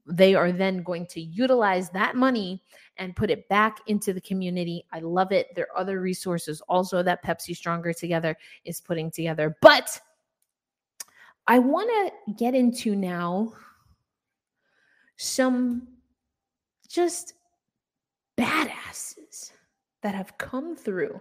they 0.06 0.36
are 0.36 0.52
then 0.52 0.84
going 0.84 1.06
to 1.08 1.22
utilize 1.22 1.90
that 1.92 2.16
money 2.16 2.64
and 2.98 3.16
put 3.16 3.30
it 3.30 3.48
back 3.50 3.80
into 3.88 4.14
the 4.14 4.22
community. 4.22 4.86
I 4.92 5.00
love 5.00 5.32
it. 5.32 5.48
There 5.56 5.68
are 5.74 5.82
other 5.82 6.02
resources 6.02 6.62
also 6.68 7.02
that 7.04 7.24
Pepsi 7.24 7.56
Stronger 7.56 7.94
Together 7.94 8.38
is 8.66 8.82
putting 8.82 9.10
together. 9.12 9.56
But 9.62 10.00
I 11.48 11.60
want 11.60 11.90
to 11.90 12.34
get 12.34 12.54
into 12.56 12.96
now 12.96 13.54
some 15.18 15.88
just 16.88 17.34
badasses 18.38 19.52
that 20.02 20.16
have 20.16 20.38
come 20.38 20.76
through 20.76 21.20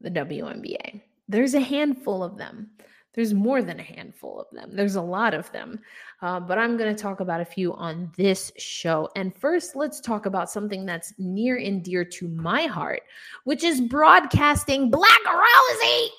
the 0.00 0.10
WNBA. 0.10 1.02
There's 1.28 1.54
a 1.54 1.60
handful 1.60 2.22
of 2.22 2.36
them. 2.36 2.70
There's 3.12 3.34
more 3.34 3.62
than 3.62 3.80
a 3.80 3.82
handful 3.82 4.40
of 4.40 4.46
them. 4.52 4.70
There's 4.72 4.94
a 4.94 5.02
lot 5.02 5.34
of 5.34 5.50
them. 5.52 5.80
Uh, 6.22 6.38
but 6.38 6.58
I'm 6.58 6.76
going 6.76 6.94
to 6.94 7.02
talk 7.02 7.20
about 7.20 7.40
a 7.40 7.44
few 7.44 7.74
on 7.74 8.12
this 8.16 8.52
show. 8.56 9.08
And 9.16 9.34
first, 9.36 9.74
let's 9.74 10.00
talk 10.00 10.26
about 10.26 10.50
something 10.50 10.86
that's 10.86 11.12
near 11.18 11.56
and 11.56 11.82
dear 11.82 12.04
to 12.04 12.28
my 12.28 12.66
heart, 12.66 13.02
which 13.44 13.64
is 13.64 13.80
broadcasting 13.80 14.90
Black 14.90 15.24
Rosie. 15.26 16.10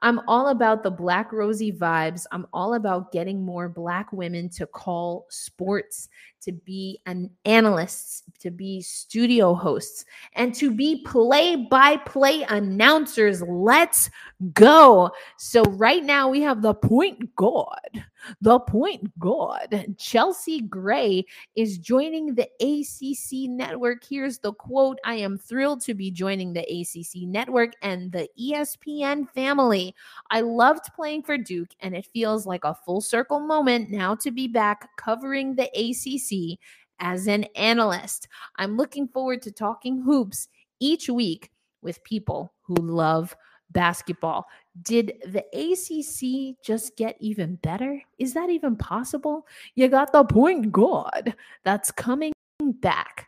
I'm 0.00 0.20
all 0.28 0.48
about 0.48 0.84
the 0.84 0.90
Black 0.92 1.32
Rosie 1.32 1.72
vibes. 1.72 2.24
I'm 2.30 2.46
all 2.52 2.74
about 2.74 3.10
getting 3.10 3.42
more 3.42 3.68
Black 3.68 4.12
women 4.12 4.48
to 4.50 4.66
call 4.66 5.26
sports, 5.28 6.08
to 6.42 6.52
be 6.52 7.00
an 7.06 7.30
analysts, 7.44 8.22
to 8.40 8.50
be 8.50 8.80
studio 8.80 9.54
hosts, 9.54 10.04
and 10.34 10.54
to 10.54 10.70
be 10.70 11.02
play 11.04 11.56
by 11.56 11.96
play 11.98 12.44
announcers. 12.48 13.42
Let's 13.42 14.10
go. 14.52 15.10
So, 15.36 15.62
right 15.62 16.04
now, 16.04 16.28
we 16.28 16.42
have 16.42 16.62
the 16.62 16.74
point 16.74 17.34
guard 17.36 18.04
the 18.40 18.58
point 18.60 19.18
guard, 19.18 19.94
Chelsea 19.98 20.60
Gray, 20.60 21.24
is 21.56 21.78
joining 21.78 22.34
the 22.34 22.48
ACC 22.60 23.48
network. 23.48 24.04
Here's 24.08 24.38
the 24.38 24.52
quote 24.52 24.98
I 25.04 25.14
am 25.14 25.38
thrilled 25.38 25.80
to 25.82 25.94
be 25.94 26.10
joining 26.10 26.52
the 26.52 26.62
ACC 26.62 27.28
network 27.28 27.72
and 27.82 28.10
the 28.12 28.28
ESPN 28.40 29.30
family. 29.30 29.94
I 30.30 30.40
loved 30.40 30.92
playing 30.94 31.22
for 31.22 31.38
Duke, 31.38 31.70
and 31.80 31.94
it 31.94 32.06
feels 32.06 32.46
like 32.46 32.64
a 32.64 32.74
full 32.74 33.00
circle 33.00 33.40
moment 33.40 33.90
now 33.90 34.14
to 34.16 34.30
be 34.30 34.48
back 34.48 34.96
covering 34.96 35.54
the 35.54 35.68
ACC 35.74 36.27
as 37.00 37.26
an 37.26 37.44
analyst. 37.54 38.28
I'm 38.56 38.76
looking 38.76 39.08
forward 39.08 39.42
to 39.42 39.52
talking 39.52 40.02
hoops 40.02 40.48
each 40.80 41.08
week 41.08 41.50
with 41.82 42.02
people 42.04 42.52
who 42.62 42.74
love 42.74 43.36
basketball. 43.70 44.46
Did 44.82 45.14
the 45.26 45.44
ACC 45.52 46.56
just 46.64 46.96
get 46.96 47.16
even 47.20 47.56
better? 47.56 48.00
Is 48.18 48.34
that 48.34 48.50
even 48.50 48.76
possible? 48.76 49.46
You 49.74 49.88
got 49.88 50.12
the 50.12 50.24
point 50.24 50.72
guard 50.72 51.34
that's 51.64 51.90
coming 51.90 52.32
back. 52.60 53.27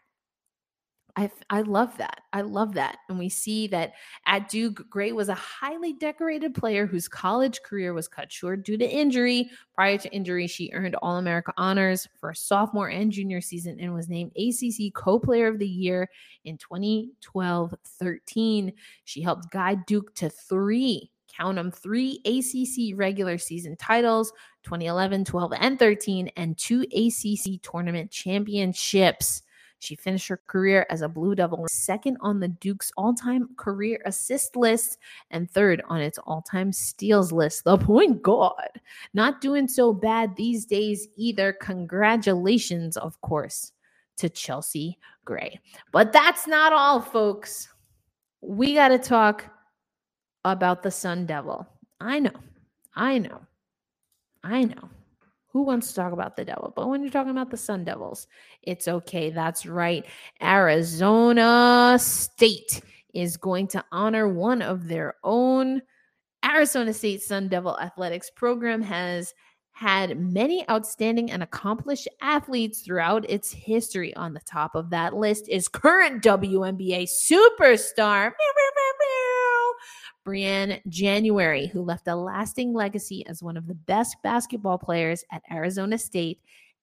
I, 1.16 1.30
I 1.50 1.62
love 1.62 1.96
that. 1.98 2.20
I 2.32 2.42
love 2.42 2.74
that. 2.74 2.98
And 3.08 3.18
we 3.18 3.28
see 3.28 3.66
that 3.68 3.94
at 4.26 4.48
Duke, 4.48 4.88
Gray 4.88 5.12
was 5.12 5.28
a 5.28 5.34
highly 5.34 5.92
decorated 5.92 6.54
player 6.54 6.86
whose 6.86 7.08
college 7.08 7.62
career 7.62 7.92
was 7.92 8.08
cut 8.08 8.32
short 8.32 8.64
due 8.64 8.76
to 8.76 8.88
injury. 8.88 9.50
Prior 9.74 9.98
to 9.98 10.12
injury, 10.12 10.46
she 10.46 10.70
earned 10.72 10.96
All 11.02 11.16
America 11.16 11.52
honors 11.56 12.06
for 12.18 12.34
sophomore 12.34 12.88
and 12.88 13.12
junior 13.12 13.40
season 13.40 13.78
and 13.80 13.94
was 13.94 14.08
named 14.08 14.32
ACC 14.36 14.92
Co 14.94 15.18
Player 15.18 15.48
of 15.48 15.58
the 15.58 15.68
Year 15.68 16.08
in 16.44 16.56
2012 16.58 17.74
13. 17.84 18.72
She 19.04 19.22
helped 19.22 19.50
guide 19.50 19.86
Duke 19.86 20.14
to 20.16 20.30
three 20.30 21.10
count 21.30 21.56
them 21.56 21.70
three 21.70 22.20
ACC 22.24 22.98
regular 22.98 23.38
season 23.38 23.76
titles 23.76 24.32
2011, 24.64 25.24
12, 25.24 25.52
and 25.58 25.78
13, 25.78 26.28
and 26.36 26.58
two 26.58 26.82
ACC 26.92 27.62
tournament 27.62 28.10
championships. 28.10 29.42
She 29.80 29.96
finished 29.96 30.28
her 30.28 30.40
career 30.46 30.86
as 30.90 31.00
a 31.00 31.08
Blue 31.08 31.34
Devil, 31.34 31.66
second 31.68 32.18
on 32.20 32.38
the 32.38 32.48
Duke's 32.48 32.92
all 32.96 33.14
time 33.14 33.48
career 33.56 34.00
assist 34.04 34.54
list 34.54 34.98
and 35.30 35.50
third 35.50 35.82
on 35.88 36.00
its 36.02 36.18
all 36.18 36.42
time 36.42 36.70
steals 36.70 37.32
list. 37.32 37.64
The 37.64 37.78
point 37.78 38.22
guard. 38.22 38.80
Not 39.14 39.40
doing 39.40 39.66
so 39.66 39.92
bad 39.92 40.36
these 40.36 40.66
days 40.66 41.08
either. 41.16 41.54
Congratulations, 41.54 42.98
of 42.98 43.18
course, 43.22 43.72
to 44.18 44.28
Chelsea 44.28 44.98
Gray. 45.24 45.58
But 45.92 46.12
that's 46.12 46.46
not 46.46 46.74
all, 46.74 47.00
folks. 47.00 47.68
We 48.42 48.74
got 48.74 48.88
to 48.88 48.98
talk 48.98 49.46
about 50.44 50.82
the 50.82 50.90
Sun 50.90 51.24
Devil. 51.24 51.66
I 52.00 52.20
know. 52.20 52.38
I 52.94 53.18
know. 53.18 53.40
I 54.44 54.64
know. 54.64 54.90
Who 55.52 55.62
wants 55.62 55.88
to 55.88 55.94
talk 55.94 56.12
about 56.12 56.36
the 56.36 56.44
devil? 56.44 56.72
But 56.74 56.88
when 56.88 57.02
you're 57.02 57.10
talking 57.10 57.32
about 57.32 57.50
the 57.50 57.56
Sun 57.56 57.84
Devils, 57.84 58.26
it's 58.62 58.86
okay. 58.86 59.30
That's 59.30 59.66
right. 59.66 60.04
Arizona 60.42 61.96
State 62.00 62.82
is 63.12 63.36
going 63.36 63.66
to 63.68 63.84
honor 63.90 64.28
one 64.28 64.62
of 64.62 64.86
their 64.86 65.16
own. 65.24 65.82
Arizona 66.44 66.92
State 66.92 67.22
Sun 67.22 67.48
Devil 67.48 67.78
Athletics 67.78 68.30
program 68.30 68.80
has 68.82 69.34
had 69.72 70.20
many 70.20 70.68
outstanding 70.68 71.30
and 71.30 71.42
accomplished 71.42 72.06
athletes 72.20 72.82
throughout 72.82 73.28
its 73.28 73.50
history. 73.50 74.14
On 74.14 74.34
the 74.34 74.40
top 74.40 74.74
of 74.74 74.90
that 74.90 75.14
list 75.14 75.48
is 75.48 75.68
current 75.68 76.22
WNBA 76.22 77.08
superstar 77.08 78.32
Briann 80.26 80.80
January, 80.88 81.66
who 81.66 81.82
left 81.82 82.08
a 82.08 82.14
lasting 82.14 82.72
legacy 82.72 83.26
as 83.26 83.42
one 83.42 83.56
of 83.56 83.66
the 83.66 83.74
best 83.74 84.16
basketball 84.22 84.78
players 84.78 85.24
at 85.32 85.42
Arizona 85.50 85.98
State 85.98 86.40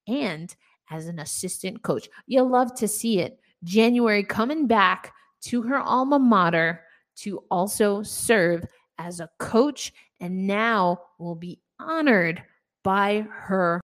and 0.07 0.55
as 0.89 1.07
an 1.07 1.19
assistant 1.19 1.81
coach. 1.83 2.09
You'll 2.25 2.49
love 2.49 2.73
to 2.75 2.87
see 2.87 3.19
it. 3.19 3.39
January 3.63 4.23
coming 4.23 4.67
back 4.67 5.13
to 5.41 5.61
her 5.63 5.79
alma 5.79 6.19
mater 6.19 6.83
to 7.17 7.43
also 7.51 8.03
serve 8.03 8.63
as 8.97 9.19
a 9.19 9.29
coach 9.39 9.93
and 10.19 10.47
now 10.47 10.99
will 11.19 11.35
be 11.35 11.59
honored 11.79 12.43
by 12.83 13.25
her 13.31 13.81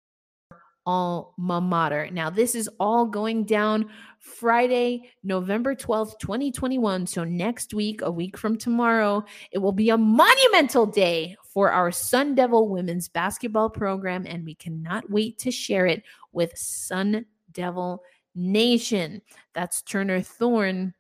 alma 0.89 1.61
mater. 1.61 2.09
Now, 2.11 2.31
this 2.31 2.55
is 2.55 2.69
all 2.81 3.05
going 3.05 3.45
down 3.45 3.91
Friday, 4.19 5.11
November 5.23 5.75
12th, 5.75 6.19
2021. 6.19 7.07
So, 7.07 7.25
next 7.25 7.75
week, 7.75 8.01
a 8.01 8.11
week 8.11 8.39
from 8.39 8.57
tomorrow, 8.57 9.23
it 9.53 9.59
will 9.59 9.73
be 9.73 9.91
a 9.91 9.99
monumental 9.99 10.87
day 10.87 11.37
for 11.43 11.71
our 11.71 11.93
Sun 11.93 12.35
Devil 12.37 12.69
women's 12.69 13.07
basketball 13.07 13.69
program. 13.69 14.25
And 14.27 14.47
we 14.47 14.55
cannot 14.55 15.11
wait 15.11 15.39
to 15.41 15.51
share 15.51 15.85
it 15.85 16.03
with 16.33 16.57
Sun 16.57 17.27
Devil 17.53 18.03
Nation. 18.35 19.21
That's 19.53 19.83
Turner 19.83 20.23
Thorne 20.23 20.95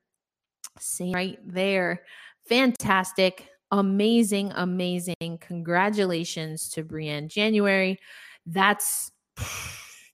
saying 0.79 1.15
right 1.15 1.39
there. 1.47 2.03
Fantastic. 2.47 3.49
Amazing, 3.71 4.53
amazing. 4.55 5.39
Congratulations 5.41 6.69
to 6.71 6.85
Briann 6.85 7.29
January. 7.29 7.99
That's 8.47 9.13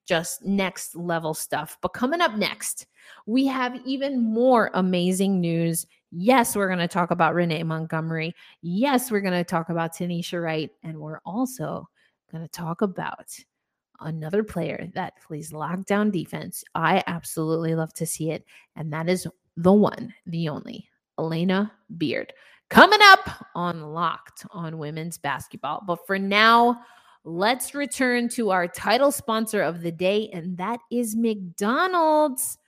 just 0.06 0.44
next 0.44 0.94
level 0.94 1.34
stuff. 1.34 1.78
But 1.80 1.94
coming 1.94 2.20
up 2.20 2.34
next, 2.34 2.86
we 3.26 3.46
have 3.46 3.80
even 3.84 4.20
more 4.20 4.70
amazing 4.74 5.40
news. 5.40 5.86
Yes, 6.10 6.54
we're 6.54 6.68
going 6.68 6.78
to 6.78 6.88
talk 6.88 7.10
about 7.10 7.34
Renee 7.34 7.62
Montgomery. 7.62 8.34
Yes, 8.62 9.10
we're 9.10 9.20
going 9.20 9.34
to 9.34 9.44
talk 9.44 9.68
about 9.68 9.94
Tanisha 9.94 10.42
Wright. 10.42 10.70
And 10.82 10.98
we're 10.98 11.20
also 11.24 11.88
going 12.30 12.44
to 12.44 12.50
talk 12.50 12.82
about 12.82 13.34
another 14.00 14.44
player 14.44 14.90
that 14.94 15.20
plays 15.22 15.52
lockdown 15.52 16.12
defense. 16.12 16.64
I 16.74 17.02
absolutely 17.06 17.74
love 17.74 17.94
to 17.94 18.06
see 18.06 18.30
it. 18.30 18.44
And 18.76 18.92
that 18.92 19.08
is 19.08 19.26
the 19.56 19.72
one, 19.72 20.12
the 20.26 20.48
only, 20.48 20.88
Alana 21.18 21.70
Beard. 21.96 22.32
Coming 22.70 23.00
up 23.02 23.28
on 23.54 23.92
Locked 23.92 24.46
on 24.50 24.78
Women's 24.78 25.18
Basketball. 25.18 25.82
But 25.86 26.06
for 26.06 26.18
now, 26.18 26.80
let's 27.24 27.74
return 27.74 28.28
to 28.30 28.50
our 28.50 28.68
title 28.68 29.10
sponsor 29.10 29.62
of 29.62 29.82
the 29.82 29.92
day, 29.92 30.28
and 30.32 30.58
that 30.58 30.80
is 30.90 31.16
McDonald's. 31.16 32.58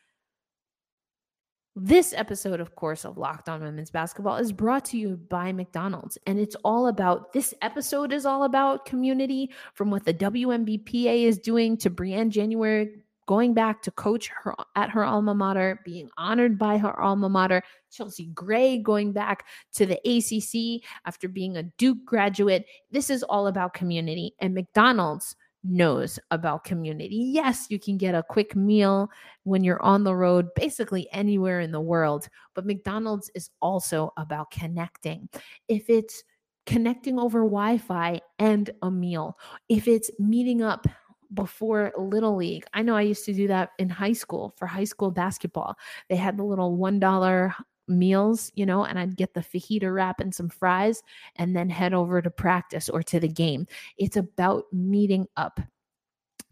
This 1.79 2.14
episode, 2.16 2.59
of 2.59 2.75
course, 2.75 3.05
of 3.05 3.19
Locked 3.19 3.51
On 3.51 3.62
Women's 3.62 3.90
Basketball 3.90 4.37
is 4.37 4.51
brought 4.51 4.87
to 4.87 4.99
you 4.99 5.19
by 5.29 5.53
McDonald's. 5.53 6.16
And 6.27 6.38
it's 6.40 6.57
all 6.64 6.88
about 6.88 7.35
this 7.35 7.53
episode 7.61 8.14
is 8.14 8.25
all 8.25 8.45
about 8.45 8.87
community 8.87 9.51
from 9.75 9.90
what 9.90 10.07
the 10.07 10.14
WNBPA 10.14 11.25
is 11.25 11.37
doing 11.37 11.77
to 11.77 11.90
Briann 11.90 12.31
January 12.31 13.03
going 13.27 13.55
back 13.55 13.83
to 13.83 13.91
coach 13.91 14.29
her 14.29 14.55
at 14.75 14.91
her 14.91 15.05
alma 15.05 15.35
mater, 15.35 15.81
being 15.85 16.09
honored 16.17 16.59
by 16.59 16.79
her 16.79 16.99
alma 17.01 17.29
mater, 17.29 17.62
Chelsea 17.91 18.27
Gray 18.27 18.79
going 18.79 19.12
back 19.12 19.47
to 19.75 19.87
the 19.87 20.01
ACC 20.05 20.89
after 21.05 21.29
being 21.29 21.57
a 21.57 21.65
Duke 21.65 22.05
graduate. 22.05 22.65
This 22.91 23.11
is 23.11 23.23
all 23.23 23.49
about 23.49 23.75
community, 23.75 24.35
and 24.41 24.55
McDonald's 24.55 25.37
knows 25.69 26.19
about 26.31 26.65
community. 26.65 27.17
Yes, 27.17 27.67
you 27.71 27.79
can 27.79 27.97
get 27.97 28.15
a 28.15 28.23
quick 28.23 28.55
meal 28.55 29.11
when 29.43 29.65
you're 29.65 29.83
on 29.83 30.05
the 30.05 30.15
road, 30.15 30.49
basically 30.55 31.09
anywhere 31.12 31.61
in 31.61 31.73
the 31.73 31.81
world, 31.81 32.29
but 32.55 32.67
McDonald's 32.67 33.31
is 33.35 33.51
also 33.61 34.12
about 34.17 34.51
connecting. 34.51 35.29
If 35.69 35.91
it's 35.91 36.23
connecting 36.67 37.19
over 37.19 37.41
Wi 37.41 37.79
Fi 37.79 38.21
and 38.39 38.71
a 38.83 38.91
meal, 38.91 39.39
if 39.69 39.89
it's 39.89 40.11
meeting 40.19 40.62
up 40.62 40.87
before 41.35 41.93
Little 41.99 42.37
League. 42.37 42.65
I 42.73 42.83
know 42.83 42.97
I 42.97 43.03
used 43.03 43.25
to 43.27 43.33
do 43.33 43.49
that 43.49 43.71
in 43.79 43.89
high 43.89 44.12
school 44.12 44.55
for 44.57 44.67
high 44.67 44.85
school 44.85 45.11
basketball. 45.11 45.77
They 46.09 46.17
had 46.17 46.37
the 46.37 46.45
little 46.45 46.77
$1 46.77 47.55
meals, 47.89 48.51
you 48.55 48.67
know, 48.67 48.85
and 48.85 48.99
I'd 48.99 49.17
get 49.17 49.35
the 49.35 49.41
fajita 49.41 49.95
wrap 49.95 50.21
and 50.21 50.35
some 50.35 50.49
fries 50.49 51.03
and 51.37 51.55
then 51.55 51.71
head 51.71 51.95
over 51.95 52.21
to 52.21 52.31
practice 52.31 52.89
or 52.89 53.03
to 53.05 53.21
the 53.21 53.29
game. 53.29 53.67
It's 53.97 54.17
about 54.17 54.65
meeting 54.73 55.27
up. 55.37 55.61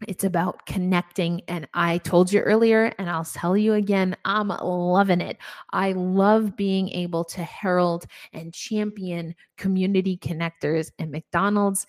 It's 0.07 0.25
about 0.25 0.65
connecting. 0.65 1.41
And 1.47 1.67
I 1.73 1.99
told 1.99 2.31
you 2.31 2.41
earlier, 2.41 2.93
and 2.99 3.09
I'll 3.09 3.25
tell 3.25 3.55
you 3.55 3.73
again, 3.73 4.15
I'm 4.25 4.49
loving 4.49 5.21
it. 5.21 5.37
I 5.71 5.93
love 5.93 6.55
being 6.55 6.89
able 6.89 7.23
to 7.25 7.43
herald 7.43 8.05
and 8.33 8.53
champion 8.53 9.35
community 9.57 10.17
connectors 10.17 10.91
and 10.99 11.11
McDonald's, 11.11 11.87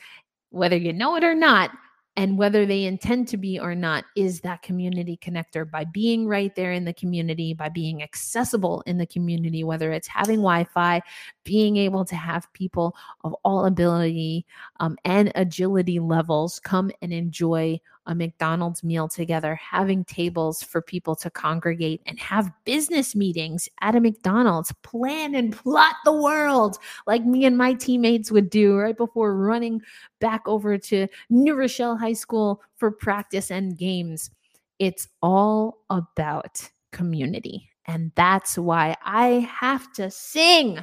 whether 0.50 0.76
you 0.76 0.92
know 0.92 1.16
it 1.16 1.24
or 1.24 1.34
not 1.34 1.70
and 2.16 2.38
whether 2.38 2.64
they 2.64 2.84
intend 2.84 3.28
to 3.28 3.36
be 3.36 3.58
or 3.60 3.74
not 3.74 4.04
is 4.16 4.40
that 4.40 4.62
community 4.62 5.18
connector 5.22 5.70
by 5.70 5.84
being 5.84 6.26
right 6.26 6.54
there 6.54 6.72
in 6.72 6.84
the 6.84 6.92
community 6.94 7.54
by 7.54 7.68
being 7.68 8.02
accessible 8.02 8.82
in 8.86 8.98
the 8.98 9.06
community 9.06 9.62
whether 9.64 9.92
it's 9.92 10.08
having 10.08 10.38
wi-fi 10.38 11.00
being 11.44 11.76
able 11.76 12.04
to 12.04 12.16
have 12.16 12.52
people 12.52 12.96
of 13.24 13.34
all 13.44 13.66
ability 13.66 14.46
um, 14.80 14.96
and 15.04 15.30
agility 15.34 16.00
levels 16.00 16.58
come 16.60 16.90
and 17.02 17.12
enjoy 17.12 17.78
a 18.06 18.14
McDonald's 18.14 18.84
meal 18.84 19.08
together, 19.08 19.54
having 19.56 20.04
tables 20.04 20.62
for 20.62 20.80
people 20.80 21.14
to 21.16 21.30
congregate 21.30 22.00
and 22.06 22.18
have 22.18 22.52
business 22.64 23.14
meetings 23.14 23.68
at 23.80 23.94
a 23.94 24.00
McDonald's, 24.00 24.72
plan 24.82 25.34
and 25.34 25.56
plot 25.56 25.96
the 26.04 26.12
world 26.12 26.78
like 27.06 27.24
me 27.24 27.44
and 27.44 27.58
my 27.58 27.74
teammates 27.74 28.30
would 28.30 28.50
do 28.50 28.76
right 28.76 28.96
before 28.96 29.36
running 29.36 29.80
back 30.20 30.42
over 30.46 30.78
to 30.78 31.06
New 31.30 31.54
Rochelle 31.54 31.96
High 31.96 32.12
School 32.12 32.62
for 32.76 32.90
practice 32.90 33.50
and 33.50 33.76
games. 33.76 34.30
It's 34.78 35.08
all 35.22 35.78
about 35.90 36.70
community. 36.92 37.70
And 37.86 38.12
that's 38.14 38.58
why 38.58 38.96
I 39.04 39.48
have 39.60 39.92
to 39.94 40.10
sing. 40.10 40.78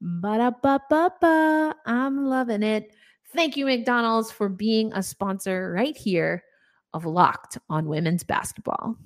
Ba-da-ba-ba-ba. 0.00 1.74
I'm 1.86 2.26
loving 2.26 2.62
it. 2.62 2.92
Thank 3.32 3.56
you, 3.56 3.66
McDonald's, 3.66 4.30
for 4.30 4.48
being 4.48 4.92
a 4.92 5.02
sponsor 5.02 5.72
right 5.72 5.96
here 5.96 6.42
of 6.94 7.04
Locked 7.04 7.58
on 7.68 7.86
Women's 7.86 8.24
Basketball. 8.24 8.96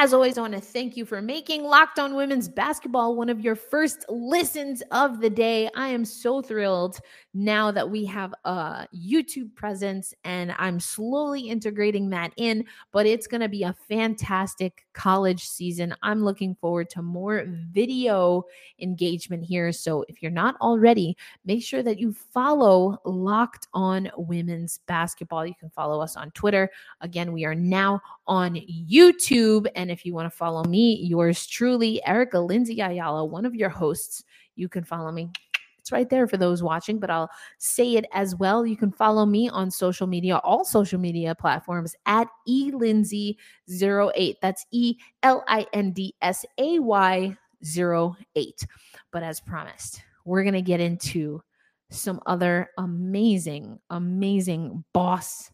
As 0.00 0.14
always, 0.14 0.38
I 0.38 0.42
want 0.42 0.54
to 0.54 0.60
thank 0.60 0.96
you 0.96 1.04
for 1.04 1.20
making 1.20 1.64
Locked 1.64 1.98
On 1.98 2.14
Women's 2.14 2.48
Basketball 2.48 3.16
one 3.16 3.28
of 3.28 3.40
your 3.40 3.56
first 3.56 4.04
listens 4.08 4.80
of 4.92 5.20
the 5.20 5.28
day. 5.28 5.68
I 5.74 5.88
am 5.88 6.04
so 6.04 6.40
thrilled 6.40 7.00
now 7.34 7.72
that 7.72 7.90
we 7.90 8.04
have 8.04 8.32
a 8.44 8.86
YouTube 8.94 9.52
presence 9.56 10.14
and 10.22 10.54
I'm 10.56 10.78
slowly 10.78 11.48
integrating 11.48 12.10
that 12.10 12.32
in, 12.36 12.64
but 12.92 13.06
it's 13.06 13.26
going 13.26 13.40
to 13.40 13.48
be 13.48 13.64
a 13.64 13.74
fantastic 13.88 14.86
college 14.92 15.48
season. 15.48 15.92
I'm 16.02 16.24
looking 16.24 16.54
forward 16.60 16.90
to 16.90 17.02
more 17.02 17.44
video 17.72 18.44
engagement 18.80 19.44
here. 19.44 19.72
So 19.72 20.04
if 20.08 20.22
you're 20.22 20.30
not 20.30 20.54
already, 20.60 21.16
make 21.44 21.64
sure 21.64 21.82
that 21.82 21.98
you 21.98 22.12
follow 22.12 23.00
Locked 23.04 23.66
On 23.74 24.10
Women's 24.16 24.78
Basketball. 24.86 25.44
You 25.44 25.54
can 25.58 25.70
follow 25.70 26.00
us 26.00 26.16
on 26.16 26.30
Twitter. 26.32 26.70
Again, 27.00 27.32
we 27.32 27.44
are 27.44 27.54
now 27.56 28.00
on 28.28 28.54
YouTube. 28.54 29.66
And 29.74 29.87
if 29.90 30.04
you 30.06 30.14
want 30.14 30.26
to 30.26 30.36
follow 30.36 30.64
me, 30.64 30.96
yours 31.02 31.46
truly, 31.46 32.04
Erica 32.06 32.38
Lindsay 32.38 32.80
Ayala, 32.80 33.24
one 33.24 33.44
of 33.44 33.54
your 33.54 33.68
hosts, 33.68 34.24
you 34.56 34.68
can 34.68 34.84
follow 34.84 35.12
me. 35.12 35.30
It's 35.78 35.92
right 35.92 36.10
there 36.10 36.26
for 36.28 36.36
those 36.36 36.62
watching, 36.62 36.98
but 36.98 37.08
I'll 37.08 37.30
say 37.56 37.96
it 37.96 38.04
as 38.12 38.36
well. 38.36 38.66
You 38.66 38.76
can 38.76 38.92
follow 38.92 39.24
me 39.24 39.48
on 39.48 39.70
social 39.70 40.06
media, 40.06 40.36
all 40.38 40.62
social 40.64 41.00
media 41.00 41.34
platforms 41.34 41.94
at 42.04 42.28
elindsay08. 42.46 44.34
That's 44.42 44.66
E 44.70 44.96
L 45.22 45.42
I 45.48 45.66
N 45.72 45.92
D 45.92 46.14
S 46.20 46.44
A 46.58 46.78
Y 46.78 47.34
08. 47.64 48.66
But 49.12 49.22
as 49.22 49.40
promised, 49.40 50.02
we're 50.26 50.42
going 50.42 50.52
to 50.52 50.62
get 50.62 50.80
into 50.80 51.42
some 51.90 52.20
other 52.26 52.68
amazing, 52.76 53.78
amazing 53.88 54.84
boss, 54.92 55.50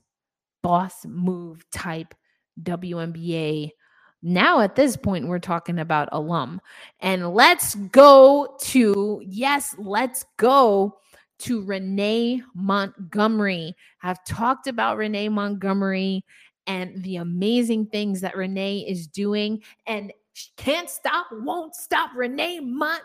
boss 0.62 1.06
move 1.06 1.64
type 1.70 2.12
WNBA. 2.60 3.70
Now, 4.26 4.60
at 4.60 4.74
this 4.74 4.96
point, 4.96 5.28
we're 5.28 5.38
talking 5.38 5.78
about 5.78 6.08
alum. 6.10 6.62
And 7.00 7.34
let's 7.34 7.74
go 7.74 8.56
to, 8.62 9.22
yes, 9.22 9.74
let's 9.76 10.24
go 10.38 10.96
to 11.40 11.62
Renee 11.62 12.42
Montgomery. 12.54 13.76
I've 14.02 14.24
talked 14.24 14.66
about 14.66 14.96
Renee 14.96 15.28
Montgomery 15.28 16.24
and 16.66 17.04
the 17.04 17.16
amazing 17.16 17.88
things 17.88 18.22
that 18.22 18.34
Renee 18.34 18.86
is 18.88 19.06
doing 19.06 19.62
and 19.86 20.10
can't 20.56 20.88
stop, 20.88 21.26
won't 21.30 21.74
stop. 21.74 22.10
Renee 22.16 22.60
Mont 22.60 23.02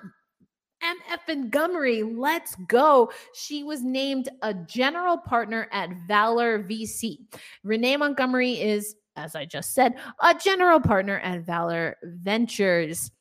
MF 0.82 1.20
Montgomery, 1.28 2.04
let's 2.04 2.56
go. 2.68 3.12
She 3.34 3.64
was 3.64 3.84
named 3.84 4.30
a 4.42 4.54
general 4.54 5.18
partner 5.18 5.68
at 5.74 5.90
Valor 6.08 6.64
VC. 6.64 7.18
Renee 7.66 7.98
Montgomery 7.98 8.54
is 8.54 8.96
as 9.20 9.36
I 9.36 9.46
just 9.46 9.74
said, 9.74 9.96
a 10.22 10.34
general 10.34 10.80
partner 10.80 11.20
at 11.20 11.42
Valor 11.42 11.98
Ventures. 12.04 13.12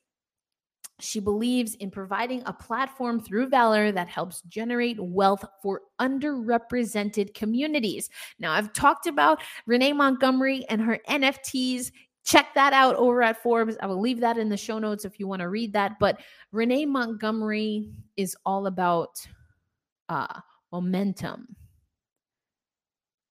She 1.00 1.20
believes 1.20 1.74
in 1.76 1.90
providing 1.90 2.42
a 2.46 2.52
platform 2.52 3.20
through 3.20 3.48
Valor 3.48 3.92
that 3.92 4.08
helps 4.08 4.42
generate 4.42 4.98
wealth 5.00 5.44
for 5.62 5.82
underrepresented 6.00 7.34
communities. 7.34 8.08
Now, 8.38 8.52
I've 8.52 8.72
talked 8.72 9.06
about 9.06 9.40
Renee 9.66 9.92
Montgomery 9.92 10.64
and 10.68 10.80
her 10.80 10.98
NFTs. 11.08 11.92
Check 12.24 12.52
that 12.54 12.72
out 12.72 12.96
over 12.96 13.22
at 13.22 13.42
Forbes. 13.42 13.76
I 13.80 13.86
will 13.86 14.00
leave 14.00 14.20
that 14.20 14.38
in 14.38 14.48
the 14.48 14.56
show 14.56 14.78
notes 14.78 15.04
if 15.04 15.20
you 15.20 15.28
want 15.28 15.40
to 15.40 15.48
read 15.48 15.72
that. 15.72 15.98
But 16.00 16.20
Renee 16.52 16.86
Montgomery 16.86 17.90
is 18.16 18.36
all 18.44 18.66
about 18.66 19.24
uh, 20.08 20.40
momentum 20.72 21.56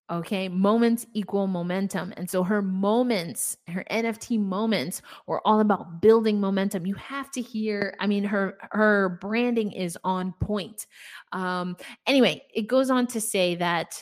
Okay, 0.09 0.47
moments 0.47 1.05
equal 1.13 1.47
momentum. 1.47 2.13
And 2.15 2.29
so 2.29 2.41
her 2.41 2.61
moments, 2.61 3.57
her 3.67 3.83
NFT 3.91 4.39
moments 4.39 5.01
were 5.25 5.45
all 5.45 5.59
about 5.59 6.01
building 6.01 6.39
momentum. 6.39 6.85
You 6.85 6.95
have 6.95 7.29
to 7.31 7.41
hear, 7.41 7.93
I 7.99 8.07
mean, 8.07 8.23
her 8.23 8.57
her 8.71 9.17
branding 9.19 9.73
is 9.73 9.97
on 10.05 10.33
point. 10.39 10.87
Um, 11.33 11.75
anyway, 12.05 12.43
it 12.55 12.67
goes 12.67 12.89
on 12.89 13.07
to 13.07 13.19
say 13.19 13.55
that 13.55 14.01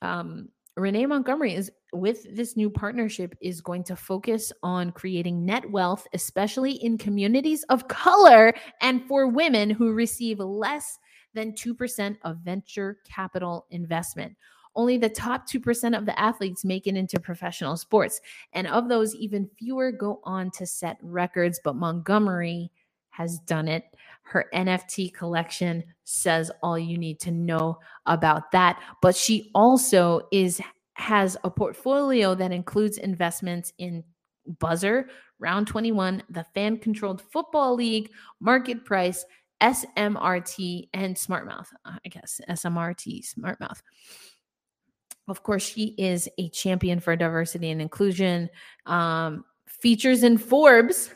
um 0.00 0.48
Renee 0.76 1.06
Montgomery 1.06 1.54
is 1.54 1.72
with 1.92 2.36
this 2.36 2.56
new 2.56 2.70
partnership 2.70 3.34
is 3.40 3.60
going 3.60 3.82
to 3.84 3.96
focus 3.96 4.52
on 4.62 4.92
creating 4.92 5.44
net 5.44 5.68
wealth, 5.70 6.06
especially 6.12 6.72
in 6.72 6.98
communities 6.98 7.64
of 7.64 7.88
color 7.88 8.52
and 8.80 9.02
for 9.08 9.26
women 9.26 9.70
who 9.70 9.92
receive 9.92 10.38
less 10.38 10.98
than 11.34 11.52
2% 11.52 12.16
of 12.22 12.38
venture 12.38 12.98
capital 13.04 13.66
investment 13.70 14.36
only 14.76 14.98
the 14.98 15.08
top 15.08 15.48
2% 15.48 15.96
of 15.96 16.06
the 16.06 16.18
athletes 16.18 16.64
make 16.64 16.86
it 16.86 16.96
into 16.96 17.18
professional 17.18 17.76
sports. 17.76 18.20
And 18.52 18.66
of 18.66 18.88
those, 18.88 19.14
even 19.14 19.50
fewer 19.58 19.90
go 19.90 20.20
on 20.24 20.50
to 20.52 20.66
set 20.66 20.98
records. 21.02 21.60
But 21.64 21.76
Montgomery 21.76 22.70
has 23.10 23.38
done 23.40 23.66
it. 23.66 23.84
Her 24.22 24.46
NFT 24.54 25.12
collection 25.14 25.82
says 26.04 26.50
all 26.62 26.78
you 26.78 26.98
need 26.98 27.18
to 27.20 27.30
know 27.30 27.78
about 28.04 28.52
that. 28.52 28.80
But 29.00 29.16
she 29.16 29.50
also 29.54 30.28
is 30.30 30.60
has 30.94 31.36
a 31.44 31.50
portfolio 31.50 32.34
that 32.34 32.52
includes 32.52 32.96
investments 32.96 33.72
in 33.78 34.02
Buzzer, 34.58 35.08
Round 35.38 35.66
21, 35.66 36.22
the 36.30 36.44
Fan 36.54 36.78
Controlled 36.78 37.20
Football 37.20 37.74
League, 37.74 38.10
Market 38.40 38.84
Price, 38.84 39.24
SMRT, 39.60 40.88
and 40.94 41.14
SmartMouth. 41.14 41.66
Uh, 41.84 41.98
I 42.04 42.08
guess 42.08 42.40
SMRT, 42.48 43.26
SmartMouth. 43.34 43.80
Of 45.28 45.42
course, 45.42 45.62
she 45.66 45.94
is 45.98 46.28
a 46.38 46.48
champion 46.50 47.00
for 47.00 47.16
diversity 47.16 47.70
and 47.70 47.82
inclusion. 47.82 48.48
Um, 48.86 49.44
features 49.66 50.22
in 50.22 50.38
Forbes. 50.38 51.10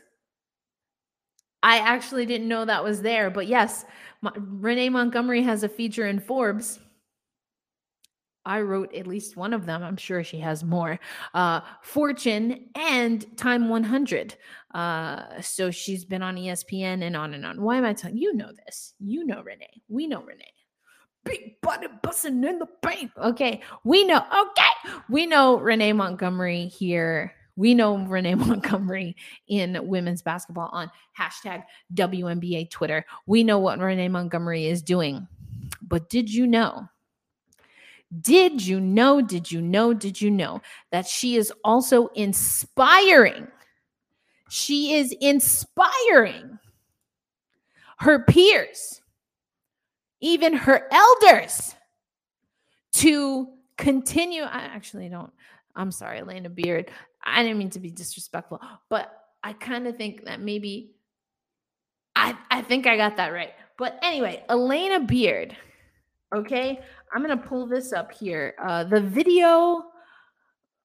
I 1.62 1.78
actually 1.78 2.26
didn't 2.26 2.48
know 2.48 2.64
that 2.64 2.82
was 2.82 3.02
there, 3.02 3.30
but 3.30 3.46
yes, 3.46 3.84
my, 4.22 4.32
Renee 4.36 4.88
Montgomery 4.88 5.42
has 5.42 5.62
a 5.62 5.68
feature 5.68 6.06
in 6.06 6.18
Forbes. 6.18 6.80
I 8.46 8.62
wrote 8.62 8.94
at 8.94 9.06
least 9.06 9.36
one 9.36 9.52
of 9.52 9.66
them. 9.66 9.82
I'm 9.82 9.98
sure 9.98 10.24
she 10.24 10.38
has 10.40 10.64
more. 10.64 10.98
Uh, 11.34 11.60
Fortune 11.82 12.70
and 12.74 13.36
Time 13.36 13.68
100. 13.68 14.34
Uh, 14.74 15.42
so 15.42 15.70
she's 15.70 16.06
been 16.06 16.22
on 16.22 16.36
ESPN 16.36 17.02
and 17.02 17.14
on 17.14 17.34
and 17.34 17.44
on. 17.44 17.60
Why 17.60 17.76
am 17.76 17.84
I 17.84 17.92
telling 17.92 18.16
you? 18.16 18.34
Know 18.34 18.50
this. 18.64 18.94
You 18.98 19.26
know 19.26 19.42
Renee. 19.42 19.82
We 19.88 20.06
know 20.06 20.22
Renee 20.22 20.54
big 21.24 21.60
body 21.60 21.86
busting 22.02 22.42
in 22.44 22.58
the 22.58 22.66
paint. 22.82 23.10
Okay, 23.16 23.60
we 23.84 24.04
know. 24.04 24.18
Okay, 24.18 24.96
we 25.08 25.26
know 25.26 25.58
Renee 25.58 25.92
Montgomery 25.92 26.66
here. 26.66 27.34
We 27.56 27.74
know 27.74 27.98
Renee 27.98 28.34
Montgomery 28.36 29.16
in 29.48 29.78
women's 29.86 30.22
basketball 30.22 30.70
on 30.72 30.90
hashtag 31.18 31.64
WNBA 31.94 32.70
Twitter. 32.70 33.04
We 33.26 33.44
know 33.44 33.58
what 33.58 33.78
Renee 33.78 34.08
Montgomery 34.08 34.66
is 34.66 34.82
doing. 34.82 35.28
But 35.82 36.08
did 36.08 36.32
you 36.32 36.46
know 36.46 36.88
Did 38.20 38.64
you 38.66 38.80
know? 38.80 39.20
Did 39.20 39.52
you 39.52 39.60
know? 39.60 39.92
Did 39.94 40.20
you 40.20 40.30
know 40.30 40.62
that 40.90 41.06
she 41.06 41.36
is 41.36 41.52
also 41.64 42.08
inspiring? 42.08 43.46
She 44.48 44.94
is 44.94 45.14
inspiring 45.20 46.58
her 47.98 48.24
peers, 48.24 49.00
even 50.20 50.54
her 50.54 50.88
elders, 50.90 51.74
to 52.92 53.48
continue. 53.76 54.42
I 54.42 54.60
actually 54.60 55.08
don't. 55.08 55.32
I'm 55.76 55.90
sorry, 55.90 56.20
Alana 56.20 56.54
Beard. 56.54 56.90
I 57.24 57.42
didn't 57.42 57.58
mean 57.58 57.70
to 57.70 57.80
be 57.80 57.90
disrespectful, 57.90 58.60
but 58.88 59.12
I 59.42 59.52
kind 59.52 59.86
of 59.86 59.96
think 59.96 60.24
that 60.24 60.40
maybe 60.40 60.92
I 62.16 62.36
I 62.50 62.62
think 62.62 62.86
I 62.86 62.96
got 62.96 63.16
that 63.16 63.28
right. 63.28 63.52
But 63.78 63.98
anyway, 64.02 64.44
Alana 64.48 65.06
Beard. 65.06 65.56
Okay, 66.34 66.80
I'm 67.12 67.22
gonna 67.22 67.36
pull 67.36 67.66
this 67.66 67.92
up 67.92 68.12
here. 68.12 68.54
Uh, 68.62 68.84
the 68.84 69.00
video. 69.00 69.84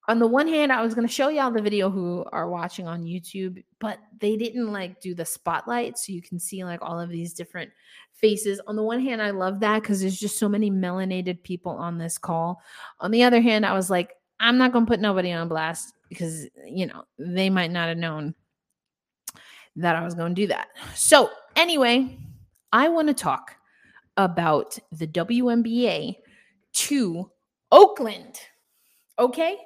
On 0.08 0.20
the 0.20 0.28
one 0.28 0.48
hand, 0.48 0.72
I 0.72 0.84
was 0.84 0.94
gonna 0.94 1.08
show 1.08 1.30
y'all 1.30 1.50
the 1.50 1.64
video 1.64 1.90
who 1.90 2.24
are 2.32 2.48
watching 2.48 2.88
on 2.88 3.04
YouTube, 3.04 3.64
but 3.80 3.98
they 4.20 4.38
didn't 4.38 4.72
like 4.72 5.02
do 5.02 5.16
the 5.16 5.26
spotlight, 5.26 5.98
so 5.98 6.12
you 6.14 6.22
can 6.22 6.40
see 6.40 6.64
like 6.64 6.80
all 6.84 7.00
of 7.00 7.10
these 7.10 7.34
different 7.34 7.72
faces. 8.16 8.60
On 8.68 8.76
the 8.76 8.84
one 8.84 9.00
hand, 9.00 9.22
I 9.22 9.32
love 9.32 9.60
that 9.60 9.82
because 9.82 10.02
there's 10.02 10.20
just 10.20 10.38
so 10.38 10.50
many 10.50 10.72
melanated 10.72 11.44
people 11.44 11.74
on 11.74 11.98
this 11.98 12.18
call. 12.18 12.62
On 13.00 13.12
the 13.12 13.24
other 13.24 13.42
hand, 13.42 13.66
I 13.66 13.74
was 13.74 13.90
like, 13.90 14.14
I'm 14.40 14.58
not 14.58 14.72
gonna 14.74 14.86
put 14.86 15.00
nobody 15.00 15.32
on 15.32 15.48
blast 15.48 15.94
because 16.10 16.48
you 16.66 16.88
know 16.88 17.04
they 17.18 17.50
might 17.50 17.72
not 17.72 17.90
have 17.90 17.98
known 17.98 18.36
that 19.76 19.96
I 19.96 20.04
was 20.04 20.16
going 20.16 20.34
to 20.34 20.42
do 20.42 20.48
that. 20.48 20.70
So, 20.96 21.30
anyway, 21.56 22.18
I 22.72 22.90
want 22.90 23.08
to 23.10 23.14
talk 23.14 23.56
about 24.18 24.78
the 24.92 25.08
WNBA 25.08 26.16
to 26.74 27.32
Oakland. 27.72 28.40
Okay? 29.20 29.58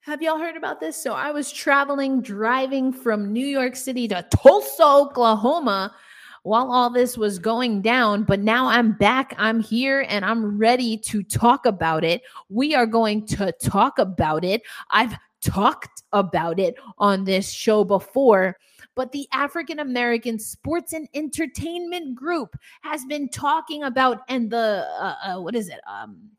Have 0.00 0.22
y'all 0.22 0.38
heard 0.38 0.56
about 0.56 0.80
this? 0.80 0.96
So, 0.96 1.12
I 1.12 1.30
was 1.32 1.52
traveling, 1.52 2.22
driving 2.22 2.92
from 2.92 3.32
New 3.32 3.46
York 3.46 3.76
City 3.76 4.08
to 4.08 4.26
Tulsa, 4.34 4.84
Oklahoma 4.84 5.94
while 6.42 6.70
all 6.70 6.90
this 6.90 7.16
was 7.16 7.38
going 7.38 7.82
down, 7.82 8.24
but 8.24 8.40
now 8.40 8.66
I'm 8.66 8.92
back. 8.92 9.34
I'm 9.38 9.60
here 9.60 10.04
and 10.08 10.24
I'm 10.24 10.58
ready 10.58 10.96
to 10.98 11.22
talk 11.22 11.66
about 11.66 12.04
it. 12.04 12.22
We 12.48 12.74
are 12.74 12.86
going 12.86 13.26
to 13.26 13.52
talk 13.52 13.98
about 13.98 14.44
it. 14.44 14.62
I've 14.90 15.14
talked 15.40 16.02
about 16.12 16.58
it 16.58 16.74
on 16.98 17.24
this 17.24 17.50
show 17.50 17.84
before 17.84 18.56
but 18.98 19.12
the 19.12 19.28
African 19.32 19.78
American 19.78 20.40
Sports 20.40 20.92
and 20.92 21.08
Entertainment 21.14 22.16
Group 22.16 22.56
has 22.80 23.04
been 23.04 23.28
talking 23.28 23.84
about, 23.84 24.22
and 24.28 24.50
the 24.50 24.84
uh, 25.00 25.14
uh, 25.24 25.40
what 25.40 25.54
is 25.54 25.68
it? 25.68 25.78
Um, 25.88 26.30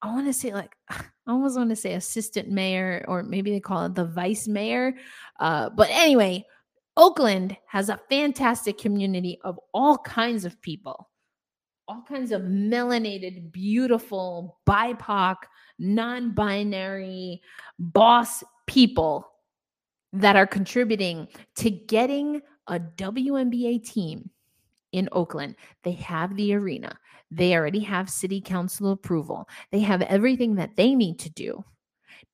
I 0.00 0.06
want 0.06 0.26
to 0.26 0.32
say 0.32 0.54
like 0.54 0.74
I 0.88 1.02
almost 1.26 1.58
want 1.58 1.68
to 1.68 1.76
say 1.76 1.92
assistant 1.92 2.48
mayor, 2.48 3.04
or 3.08 3.22
maybe 3.22 3.50
they 3.50 3.60
call 3.60 3.84
it 3.84 3.94
the 3.94 4.06
vice 4.06 4.48
mayor. 4.48 4.94
Uh, 5.38 5.68
but 5.68 5.90
anyway, 5.90 6.46
Oakland 6.96 7.56
has 7.66 7.88
a 7.88 8.00
fantastic 8.08 8.78
community 8.78 9.38
of 9.42 9.58
all 9.72 9.98
kinds 9.98 10.44
of 10.44 10.60
people, 10.60 11.10
all 11.88 12.04
kinds 12.08 12.30
of 12.30 12.42
melanated, 12.42 13.50
beautiful, 13.50 14.58
BIPOC, 14.66 15.36
non-binary, 15.78 17.42
boss 17.78 18.44
people 18.66 19.28
that 20.12 20.36
are 20.36 20.46
contributing 20.46 21.26
to 21.56 21.70
getting 21.70 22.40
a 22.68 22.78
WNBA 22.78 23.84
team 23.84 24.30
in 24.92 25.08
Oakland. 25.10 25.56
They 25.82 25.92
have 25.92 26.36
the 26.36 26.54
arena, 26.54 26.96
they 27.30 27.56
already 27.56 27.80
have 27.80 28.08
city 28.08 28.40
council 28.40 28.92
approval, 28.92 29.48
they 29.72 29.80
have 29.80 30.02
everything 30.02 30.54
that 30.54 30.76
they 30.76 30.94
need 30.94 31.18
to 31.18 31.30
do. 31.30 31.64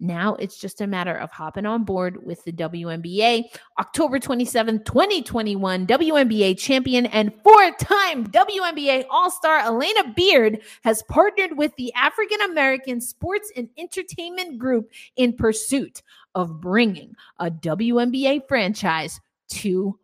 Now 0.00 0.34
it's 0.36 0.58
just 0.58 0.80
a 0.80 0.86
matter 0.86 1.14
of 1.14 1.30
hopping 1.30 1.66
on 1.66 1.84
board 1.84 2.24
with 2.24 2.42
the 2.44 2.52
WNBA. 2.52 3.44
October 3.78 4.18
27, 4.18 4.82
2021, 4.84 5.86
WNBA 5.86 6.58
champion 6.58 7.06
and 7.06 7.32
four 7.44 7.70
time 7.78 8.26
WNBA 8.26 9.04
All 9.10 9.30
Star 9.30 9.60
Alana 9.60 10.14
Beard 10.14 10.60
has 10.82 11.02
partnered 11.04 11.56
with 11.56 11.76
the 11.76 11.92
African 11.94 12.40
American 12.40 13.00
Sports 13.00 13.52
and 13.54 13.68
Entertainment 13.76 14.58
Group 14.58 14.90
in 15.16 15.34
pursuit 15.34 16.02
of 16.34 16.60
bringing 16.60 17.14
a 17.38 17.50
WNBA 17.50 18.48
franchise 18.48 19.20
to 19.50 19.98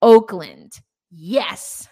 Oakland. 0.00 0.80
Yes. 1.10 1.88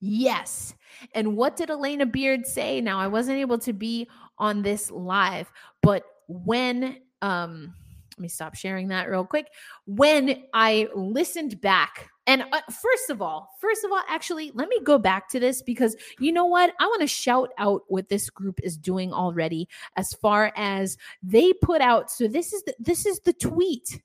Yes. 0.00 0.74
And 1.14 1.36
what 1.36 1.56
did 1.56 1.70
Alana 1.70 2.10
Beard 2.10 2.46
say? 2.46 2.80
Now, 2.80 2.98
I 2.98 3.06
wasn't 3.06 3.38
able 3.38 3.58
to 3.60 3.72
be 3.72 4.08
on 4.38 4.62
this 4.62 4.90
live, 4.90 5.50
but 5.82 6.04
when 6.28 6.98
um 7.20 7.74
let 8.12 8.22
me 8.22 8.28
stop 8.28 8.54
sharing 8.54 8.88
that 8.88 9.08
real 9.08 9.24
quick. 9.24 9.46
When 9.86 10.44
I 10.52 10.88
listened 10.94 11.60
back, 11.60 12.10
and 12.26 12.42
uh, 12.52 12.60
first 12.70 13.10
of 13.10 13.22
all, 13.22 13.48
first 13.60 13.84
of 13.84 13.90
all, 13.90 14.02
actually, 14.08 14.52
let 14.54 14.68
me 14.68 14.78
go 14.84 14.98
back 14.98 15.28
to 15.30 15.40
this 15.40 15.62
because 15.62 15.96
you 16.18 16.30
know 16.30 16.44
what? 16.44 16.74
I 16.78 16.86
want 16.86 17.00
to 17.00 17.06
shout 17.06 17.50
out 17.58 17.82
what 17.88 18.08
this 18.08 18.28
group 18.30 18.60
is 18.62 18.76
doing 18.76 19.12
already 19.12 19.68
as 19.96 20.12
far 20.12 20.52
as 20.56 20.98
they 21.22 21.52
put 21.52 21.80
out. 21.80 22.10
So 22.10 22.28
this 22.28 22.52
is 22.52 22.62
the, 22.64 22.74
this 22.78 23.06
is 23.06 23.18
the 23.20 23.32
tweet 23.32 24.02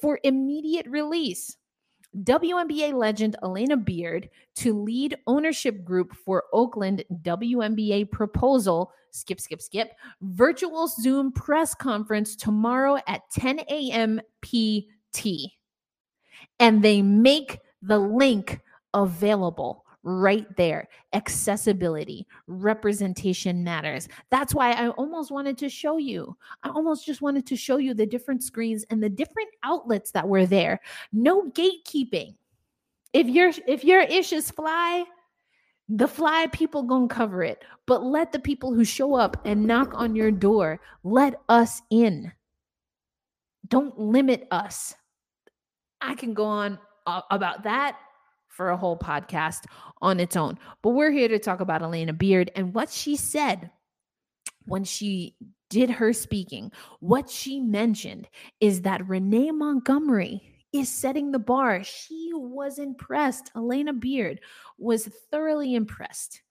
for 0.00 0.18
immediate 0.24 0.86
release. 0.88 1.56
WNBA 2.16 2.94
legend 2.94 3.36
Alana 3.42 3.82
Beard 3.82 4.28
to 4.56 4.72
lead 4.72 5.18
ownership 5.26 5.84
group 5.84 6.14
for 6.16 6.44
Oakland 6.52 7.04
WNBA 7.22 8.10
proposal. 8.10 8.92
Skip, 9.10 9.40
skip, 9.40 9.60
skip. 9.60 9.90
Virtual 10.22 10.88
Zoom 10.88 11.32
press 11.32 11.74
conference 11.74 12.36
tomorrow 12.36 12.98
at 13.06 13.22
10 13.32 13.60
a.m. 13.68 14.20
PT. 14.42 15.52
And 16.60 16.82
they 16.82 17.02
make 17.02 17.60
the 17.82 17.98
link 17.98 18.60
available 18.94 19.84
right 20.08 20.46
there. 20.56 20.88
Accessibility, 21.12 22.26
representation 22.46 23.62
matters. 23.62 24.08
That's 24.30 24.54
why 24.54 24.72
I 24.72 24.88
almost 24.90 25.30
wanted 25.30 25.58
to 25.58 25.68
show 25.68 25.98
you. 25.98 26.36
I 26.62 26.70
almost 26.70 27.04
just 27.04 27.20
wanted 27.20 27.46
to 27.46 27.56
show 27.56 27.76
you 27.76 27.92
the 27.92 28.06
different 28.06 28.42
screens 28.42 28.84
and 28.90 29.02
the 29.02 29.10
different 29.10 29.50
outlets 29.62 30.10
that 30.12 30.26
were 30.26 30.46
there. 30.46 30.80
No 31.12 31.50
gatekeeping. 31.50 32.34
If 33.12 33.26
your 33.26 33.52
if 33.66 33.84
your 33.84 34.00
ish 34.00 34.32
is 34.32 34.50
fly, 34.50 35.04
the 35.88 36.08
fly 36.08 36.46
people 36.52 36.82
gonna 36.82 37.08
cover 37.08 37.42
it. 37.42 37.64
But 37.86 38.02
let 38.02 38.32
the 38.32 38.38
people 38.38 38.72
who 38.72 38.84
show 38.84 39.14
up 39.14 39.36
and 39.44 39.66
knock 39.66 39.92
on 39.94 40.16
your 40.16 40.30
door, 40.30 40.80
let 41.04 41.34
us 41.48 41.82
in. 41.90 42.32
Don't 43.68 43.98
limit 43.98 44.46
us. 44.50 44.94
I 46.00 46.14
can 46.14 46.32
go 46.32 46.44
on 46.44 46.78
about 47.06 47.64
that 47.64 47.98
for 48.58 48.70
a 48.70 48.76
whole 48.76 48.98
podcast 48.98 49.66
on 50.02 50.18
its 50.18 50.36
own. 50.36 50.58
But 50.82 50.90
we're 50.90 51.12
here 51.12 51.28
to 51.28 51.38
talk 51.38 51.60
about 51.60 51.80
Alana 51.80 52.18
Beard 52.18 52.50
and 52.56 52.74
what 52.74 52.90
she 52.90 53.14
said 53.14 53.70
when 54.66 54.82
she 54.82 55.36
did 55.70 55.88
her 55.88 56.12
speaking. 56.12 56.72
What 56.98 57.30
she 57.30 57.60
mentioned 57.60 58.28
is 58.60 58.82
that 58.82 59.08
Renee 59.08 59.52
Montgomery 59.52 60.42
is 60.72 60.90
setting 60.90 61.30
the 61.30 61.38
bar. 61.38 61.84
She 61.84 62.30
was 62.34 62.80
impressed. 62.80 63.52
Alana 63.54 63.98
Beard 63.98 64.40
was 64.76 65.06
thoroughly 65.30 65.76
impressed 65.76 66.42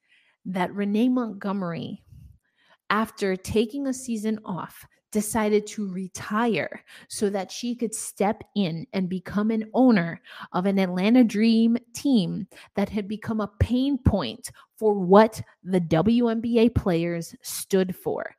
that 0.45 0.73
Renee 0.73 1.09
Montgomery, 1.09 2.03
after 2.89 3.35
taking 3.35 3.85
a 3.85 3.93
season 3.93 4.39
off, 4.45 4.85
decided 5.17 5.65
to 5.65 5.91
retire 5.91 6.83
so 7.07 7.27
that 7.27 7.51
she 7.51 7.73
could 7.73 7.91
step 7.95 8.43
in 8.53 8.85
and 8.93 9.09
become 9.09 9.49
an 9.49 9.67
owner 9.73 10.21
of 10.53 10.67
an 10.67 10.77
Atlanta 10.77 11.23
Dream 11.23 11.75
team 11.95 12.47
that 12.75 12.87
had 12.87 13.07
become 13.07 13.41
a 13.41 13.49
pain 13.59 13.97
point 13.97 14.51
for 14.77 14.93
what 14.93 15.41
the 15.63 15.81
WNBA 15.81 16.75
players 16.75 17.35
stood 17.41 17.95
for. 17.95 18.35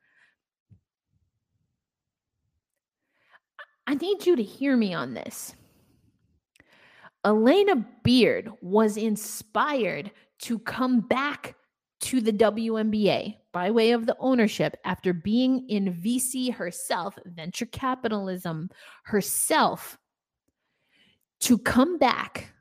I 3.88 3.96
need 3.96 4.24
you 4.24 4.36
to 4.36 4.42
hear 4.44 4.76
me 4.76 4.94
on 4.94 5.14
this. 5.14 5.56
Alana 7.24 7.84
Beard 8.04 8.52
was 8.62 8.96
inspired 8.96 10.12
to 10.42 10.60
come 10.60 11.00
back 11.00 11.56
to 12.00 12.20
the 12.20 12.32
WNBA 12.32 13.36
by 13.52 13.70
way 13.70 13.92
of 13.92 14.06
the 14.06 14.16
ownership 14.18 14.76
after 14.84 15.12
being 15.12 15.68
in 15.68 15.94
VC 15.94 16.54
herself, 16.54 17.18
venture 17.24 17.66
capitalism 17.66 18.70
herself, 19.04 19.98
to 21.40 21.58
come 21.58 21.98
back 21.98 22.52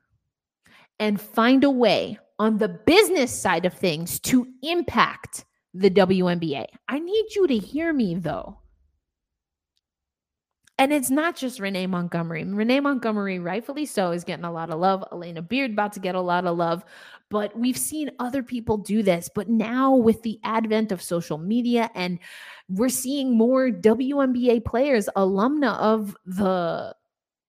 and 0.99 1.19
find 1.21 1.63
a 1.63 1.69
way 1.69 2.17
on 2.39 2.57
the 2.57 2.69
business 2.69 3.31
side 3.31 3.65
of 3.65 3.73
things 3.73 4.19
to 4.19 4.47
impact 4.63 5.45
the 5.73 5.89
WNBA. 5.89 6.65
I 6.87 6.99
need 6.99 7.35
you 7.35 7.47
to 7.47 7.57
hear 7.57 7.93
me 7.93 8.15
though. 8.15 8.57
And 10.79 10.93
it's 10.93 11.09
not 11.09 11.35
just 11.35 11.59
Renee 11.59 11.87
Montgomery. 11.87 12.43
Renee 12.43 12.81
Montgomery, 12.81 13.39
rightfully 13.39 13.85
so, 13.85 14.11
is 14.11 14.23
getting 14.23 14.45
a 14.45 14.51
lot 14.51 14.69
of 14.69 14.79
love. 14.79 15.03
Alana 15.11 15.47
Beard 15.47 15.71
about 15.71 15.93
to 15.93 15.99
get 15.99 16.13
a 16.13 16.21
lot 16.21 16.45
of 16.45 16.55
love. 16.55 16.85
But 17.29 17.57
we've 17.57 17.77
seen 17.77 18.11
other 18.19 18.43
people 18.43 18.77
do 18.77 19.01
this. 19.01 19.27
But 19.33 19.49
now, 19.49 19.95
with 19.95 20.21
the 20.21 20.39
advent 20.43 20.91
of 20.91 21.01
social 21.01 21.39
media, 21.39 21.89
and 21.95 22.19
we're 22.69 22.89
seeing 22.89 23.35
more 23.35 23.69
WNBA 23.71 24.65
players, 24.65 25.09
alumna 25.15 25.75
of 25.77 26.15
the 26.25 26.95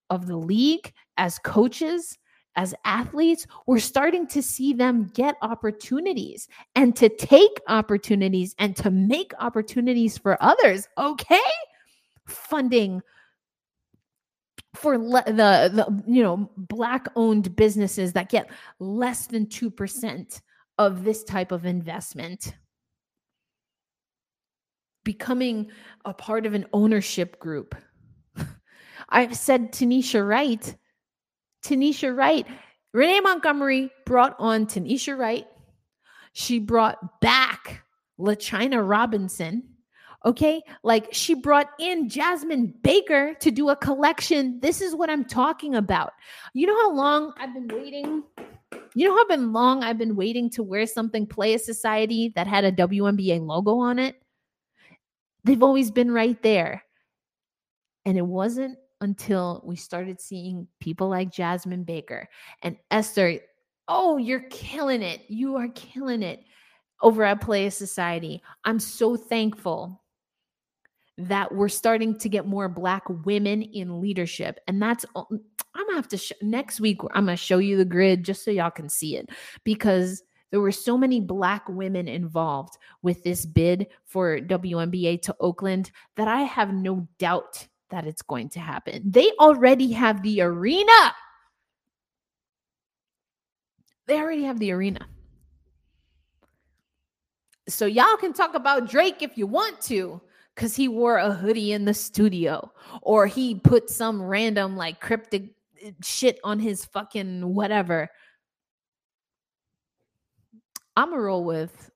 of 0.09 0.27
the 0.27 0.39
league 0.39 0.93
as 1.19 1.39
coaches, 1.39 2.17
as 2.57 2.75
athletes, 2.87 3.47
we're 3.67 3.79
starting 3.79 4.27
to 4.27 4.43
see 4.43 4.73
them 4.73 5.11
get 5.15 5.37
opportunities 5.43 6.49
and 6.75 6.97
to 6.97 7.11
take 7.11 7.61
opportunities 7.69 8.55
and 8.59 8.75
to 8.77 8.91
make 8.91 9.33
opportunities 9.39 10.17
for 10.17 10.43
others. 10.43 10.89
Okay. 10.97 11.39
Funding 12.27 13.03
for 14.79 14.97
le- 14.97 15.25
the, 15.25 15.71
the 15.75 16.03
you 16.07 16.23
know 16.23 16.51
black 16.57 17.09
owned 17.17 17.55
businesses 17.57 18.13
that 18.13 18.29
get 18.29 18.51
less 18.79 19.27
than 19.27 19.47
2% 19.47 20.41
of 20.79 21.05
this 21.05 21.25
type 21.25 21.53
of 21.53 21.67
investment. 21.67 22.55
Becoming 25.05 25.71
a 26.05 26.15
part 26.15 26.47
of 26.47 26.55
an 26.55 26.67
ownership 26.73 27.39
group. 27.39 27.75
I've 29.09 29.37
said 29.37 29.73
tanisha 29.73 30.27
wright. 30.27 30.77
Tanisha 31.65 32.17
wright. 32.17 32.47
Renee 32.93 33.21
montgomery 33.21 33.91
brought 34.07 34.37
on 34.39 34.67
tanisha 34.67 35.19
wright. 35.19 35.47
She 36.33 36.59
brought 36.59 37.21
back 37.21 37.83
lachina 38.19 38.87
robinson 38.87 39.63
Okay. 40.25 40.63
Like 40.83 41.09
she 41.13 41.35
brought 41.35 41.69
in 41.79 42.09
Jasmine 42.09 42.75
Baker 42.83 43.35
to 43.41 43.51
do 43.51 43.69
a 43.69 43.77
collection. 43.77 44.59
This 44.61 44.81
is 44.81 44.95
what 44.95 45.11
I'm 45.11 45.25
talking 45.25 45.75
about. 45.75 46.13
You 46.55 46.67
know 46.67 46.77
how 46.77 46.93
long 46.93 47.33
I've 47.39 47.55
been 47.55 47.69
waiting? 47.69 48.25
You 48.95 49.09
know 49.09 49.17
how 49.17 49.27
been 49.29 49.53
long 49.53 49.85
I've 49.85 49.99
been 49.99 50.17
waiting 50.17 50.51
to 50.51 50.63
wear 50.63 50.87
something 50.87 51.27
Playa 51.27 51.59
Society 51.59 52.33
that 52.35 52.47
had 52.47 52.65
a 52.65 52.73
WNBA 52.73 53.41
logo 53.41 53.79
on 53.79 53.99
it? 53.99 54.17
They've 55.45 55.63
always 55.63 55.91
been 55.91 56.11
right 56.11 56.41
there. 56.43 56.83
And 58.05 58.19
it 58.19 58.27
wasn't 58.27 58.77
until 59.01 59.63
we 59.65 59.77
started 59.77 60.21
seeing 60.21 60.67
people 60.81 61.09
like 61.09 61.31
Jasmine 61.31 61.85
Baker 61.85 62.29
and 62.63 62.77
Esther. 62.91 63.39
Oh, 63.87 64.17
you're 64.17 64.49
killing 64.51 65.03
it. 65.03 65.21
You 65.29 65.57
are 65.57 65.69
killing 65.69 66.23
it 66.23 66.43
over 67.01 67.23
at 67.23 67.41
Playa 67.41 67.71
Society. 67.71 68.43
I'm 68.65 68.81
so 68.81 69.17
thankful 69.17 70.03
that 71.19 71.53
we're 71.53 71.69
starting 71.69 72.17
to 72.17 72.29
get 72.29 72.47
more 72.47 72.69
black 72.69 73.03
women 73.25 73.63
in 73.63 74.01
leadership 74.01 74.61
and 74.69 74.81
that's 74.81 75.05
i'm 75.17 75.41
gonna 75.75 75.95
have 75.97 76.09
to 76.09 76.17
sh- 76.17 76.33
next 76.43 76.81
week 76.81 77.01
i'm 77.13 77.25
gonna 77.25 77.37
show 77.37 77.59
you 77.59 77.77
the 77.77 77.85
grid 77.85 78.25
just 78.25 78.45
so 78.45 78.51
y'all 78.51 78.71
can 78.71 78.89
see 78.89 79.17
it 79.17 79.29
because 79.65 80.23
there 80.51 80.61
were 80.61 80.73
so 80.73 80.97
many 80.97 81.21
black 81.21 81.69
women 81.69 82.09
involved 82.09 82.79
with 83.03 83.23
this 83.23 83.45
bid 83.45 83.89
for 84.05 84.39
WNBA 84.39 85.21
to 85.23 85.37
Oakland 85.41 85.91
that 86.17 86.29
I 86.29 86.43
have 86.43 86.73
no 86.73 87.07
doubt 87.19 87.67
that 87.91 88.07
it's 88.07 88.23
going 88.23 88.49
to 88.51 88.61
happen. 88.61 89.03
They 89.05 89.31
already 89.39 89.93
have 89.93 90.23
the 90.23 90.41
arena. 90.41 91.15
They 94.07 94.19
already 94.19 94.45
have 94.45 94.59
the 94.59 94.73
arena. 94.73 95.07
So 97.69 97.85
y'all 97.85 98.17
can 98.17 98.33
talk 98.33 98.55
about 98.55 98.89
Drake 98.89 99.23
if 99.23 99.37
you 99.37 99.47
want 99.47 99.81
to, 99.83 100.21
because 100.59 100.75
he 100.75 100.89
wore 100.89 101.19
a 101.19 101.33
hoodie 101.33 101.71
in 101.71 101.85
the 101.85 101.95
studio 101.95 102.69
or 103.03 103.29
he 103.29 103.55
put 103.55 103.89
some 103.89 104.21
random 104.21 104.77
like 104.77 105.01
cryptic 105.01 105.55
eh, 105.81 105.93
shit 106.03 106.41
on 106.43 106.59
his 106.59 106.85
fucking 106.87 107.55
whatever. 107.55 108.11
I'm 110.97 111.13
a 111.13 111.21
roll 111.21 111.45
with 111.45 111.93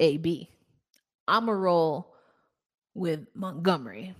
AB. 0.00 0.50
I'm 1.26 1.48
a 1.48 1.54
roll 1.54 2.14
with 2.92 3.26
Montgomery. 3.34 4.14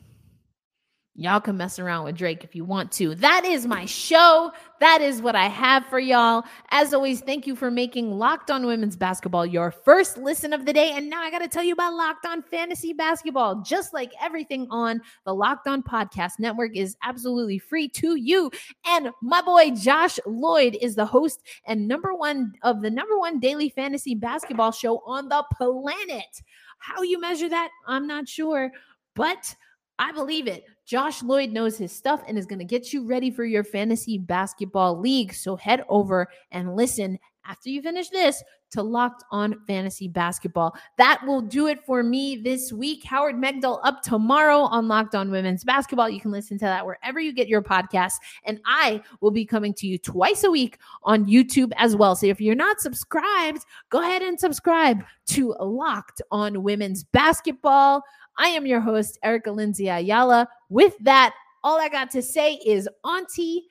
Y'all 1.19 1.41
can 1.41 1.57
mess 1.57 1.79
around 1.79 2.05
with 2.05 2.15
Drake 2.15 2.45
if 2.45 2.55
you 2.55 2.63
want 2.63 2.93
to. 2.93 3.15
That 3.15 3.47
is 3.47 3.67
my 3.67 3.87
show. 3.87 4.53
That 4.81 5.01
is 5.01 5.23
what 5.23 5.35
I 5.35 5.47
have 5.47 5.87
for 5.87 5.99
y'all. 5.99 6.45
As 6.71 6.93
always, 6.93 7.23
thank 7.23 7.47
you 7.47 7.57
for 7.57 7.71
making 7.71 8.11
Locked 8.11 8.51
On 8.51 8.67
Women's 8.67 8.97
Basketball 8.97 9.47
your 9.47 9.71
first 9.71 10.19
listen 10.19 10.53
of 10.53 10.67
the 10.67 10.75
day. 10.75 10.93
And 10.93 11.09
now 11.09 11.23
I 11.23 11.31
got 11.31 11.39
to 11.39 11.49
tell 11.49 11.65
you 11.65 11.73
about 11.73 11.95
Locked 11.95 12.27
On 12.27 12.43
Fantasy 12.43 12.93
Basketball. 12.93 13.63
Just 13.63 13.95
like 13.95 14.13
everything 14.21 14.67
on 14.71 15.01
the 15.25 15.35
Locked 15.35 15.67
On 15.69 15.83
Podcast 15.83 16.33
Network 16.39 16.77
is 16.77 16.99
absolutely 17.03 17.59
free 17.59 17.89
to 17.89 18.17
you. 18.17 18.51
And 18.87 19.09
my 19.23 19.41
boy 19.41 19.71
Josh 19.71 20.19
Lloyd 20.27 20.77
is 20.83 20.97
the 20.97 21.07
host 21.07 21.43
and 21.67 21.89
number 21.89 22.13
one 22.13 22.53
of 22.63 22.83
the 22.83 22.91
number 22.91 23.19
one 23.19 23.41
daily 23.41 23.71
fantasy 23.71 24.15
basketball 24.15 24.71
show 24.71 24.99
on 25.07 25.31
the 25.31 25.43
planet. 25.55 26.43
How 26.79 27.01
you 27.01 27.19
measure 27.19 27.49
that, 27.49 27.71
I'm 27.87 28.07
not 28.07 28.29
sure, 28.29 28.71
but 29.15 29.57
I 29.99 30.13
believe 30.13 30.47
it. 30.47 30.65
Josh 30.87 31.23
Lloyd 31.23 31.51
knows 31.51 31.77
his 31.77 31.91
stuff 31.91 32.23
and 32.29 32.39
is 32.39 32.47
going 32.47 32.61
to 32.61 32.65
get 32.65 32.93
you 32.93 33.07
ready 33.07 33.31
for 33.31 33.45
your 33.45 33.65
fantasy 33.65 34.19
basketball 34.19 35.01
league. 35.01 35.35
So 35.35 35.57
head 35.57 35.85
over 35.89 36.29
and 36.53 36.77
listen 36.77 37.19
after 37.45 37.71
you 37.71 37.83
finish 37.83 38.09
this 38.09 38.43
to 38.73 38.83
Locked 38.83 39.25
On 39.31 39.55
Fantasy 39.67 40.09
Basketball. 40.09 40.77
That 40.99 41.21
will 41.27 41.41
do 41.41 41.67
it 41.67 41.85
for 41.85 42.03
me 42.03 42.37
this 42.37 42.73
week. 42.73 43.05
Howard 43.05 43.37
Megdal 43.37 43.81
up 43.85 44.03
tomorrow 44.03 44.61
on 44.61 44.89
Locked 44.89 45.15
On 45.15 45.31
Women's 45.31 45.65
Basketball. 45.65 46.11
You 46.11 46.21
can 46.21 46.33
listen 46.33 46.59
to 46.59 46.65
that 46.65 46.85
wherever 46.85 47.21
you 47.21 47.33
get 47.33 47.49
your 47.49 47.63
podcasts. 47.63 48.17
And 48.45 48.61
I 48.67 49.03
will 49.21 49.31
be 49.31 49.45
coming 49.45 49.75
to 49.75 49.87
you 49.87 49.99
twice 49.99 50.45
a 50.45 50.51
week 50.51 50.79
on 51.05 51.27
YouTube 51.27 51.73
as 51.77 51.95
well. 51.95 52.17
So 52.17 52.27
if 52.27 52.41
you're 52.41 52.55
not 52.55 52.81
subscribed, 52.81 53.65
go 53.91 54.01
ahead 54.01 54.23
and 54.23 54.39
subscribe 54.39 55.05
to 55.29 55.55
Locked 55.61 56.23
On 56.31 56.63
Women's 56.63 57.05
Basketball. 57.05 58.03
I 58.39 58.49
am 58.49 58.67
your 58.67 58.81
host, 58.81 59.19
Erica 59.23 59.51
Lindsay 59.51 59.89
Ayala. 59.89 60.49
With 60.69 60.95
that, 61.01 61.35
all 61.65 61.81
I 61.81 61.89
got 61.89 62.11
to 62.13 62.23
say 62.23 62.55
is 62.67 62.89
Auntie 63.05 63.65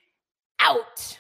out. 0.59 1.19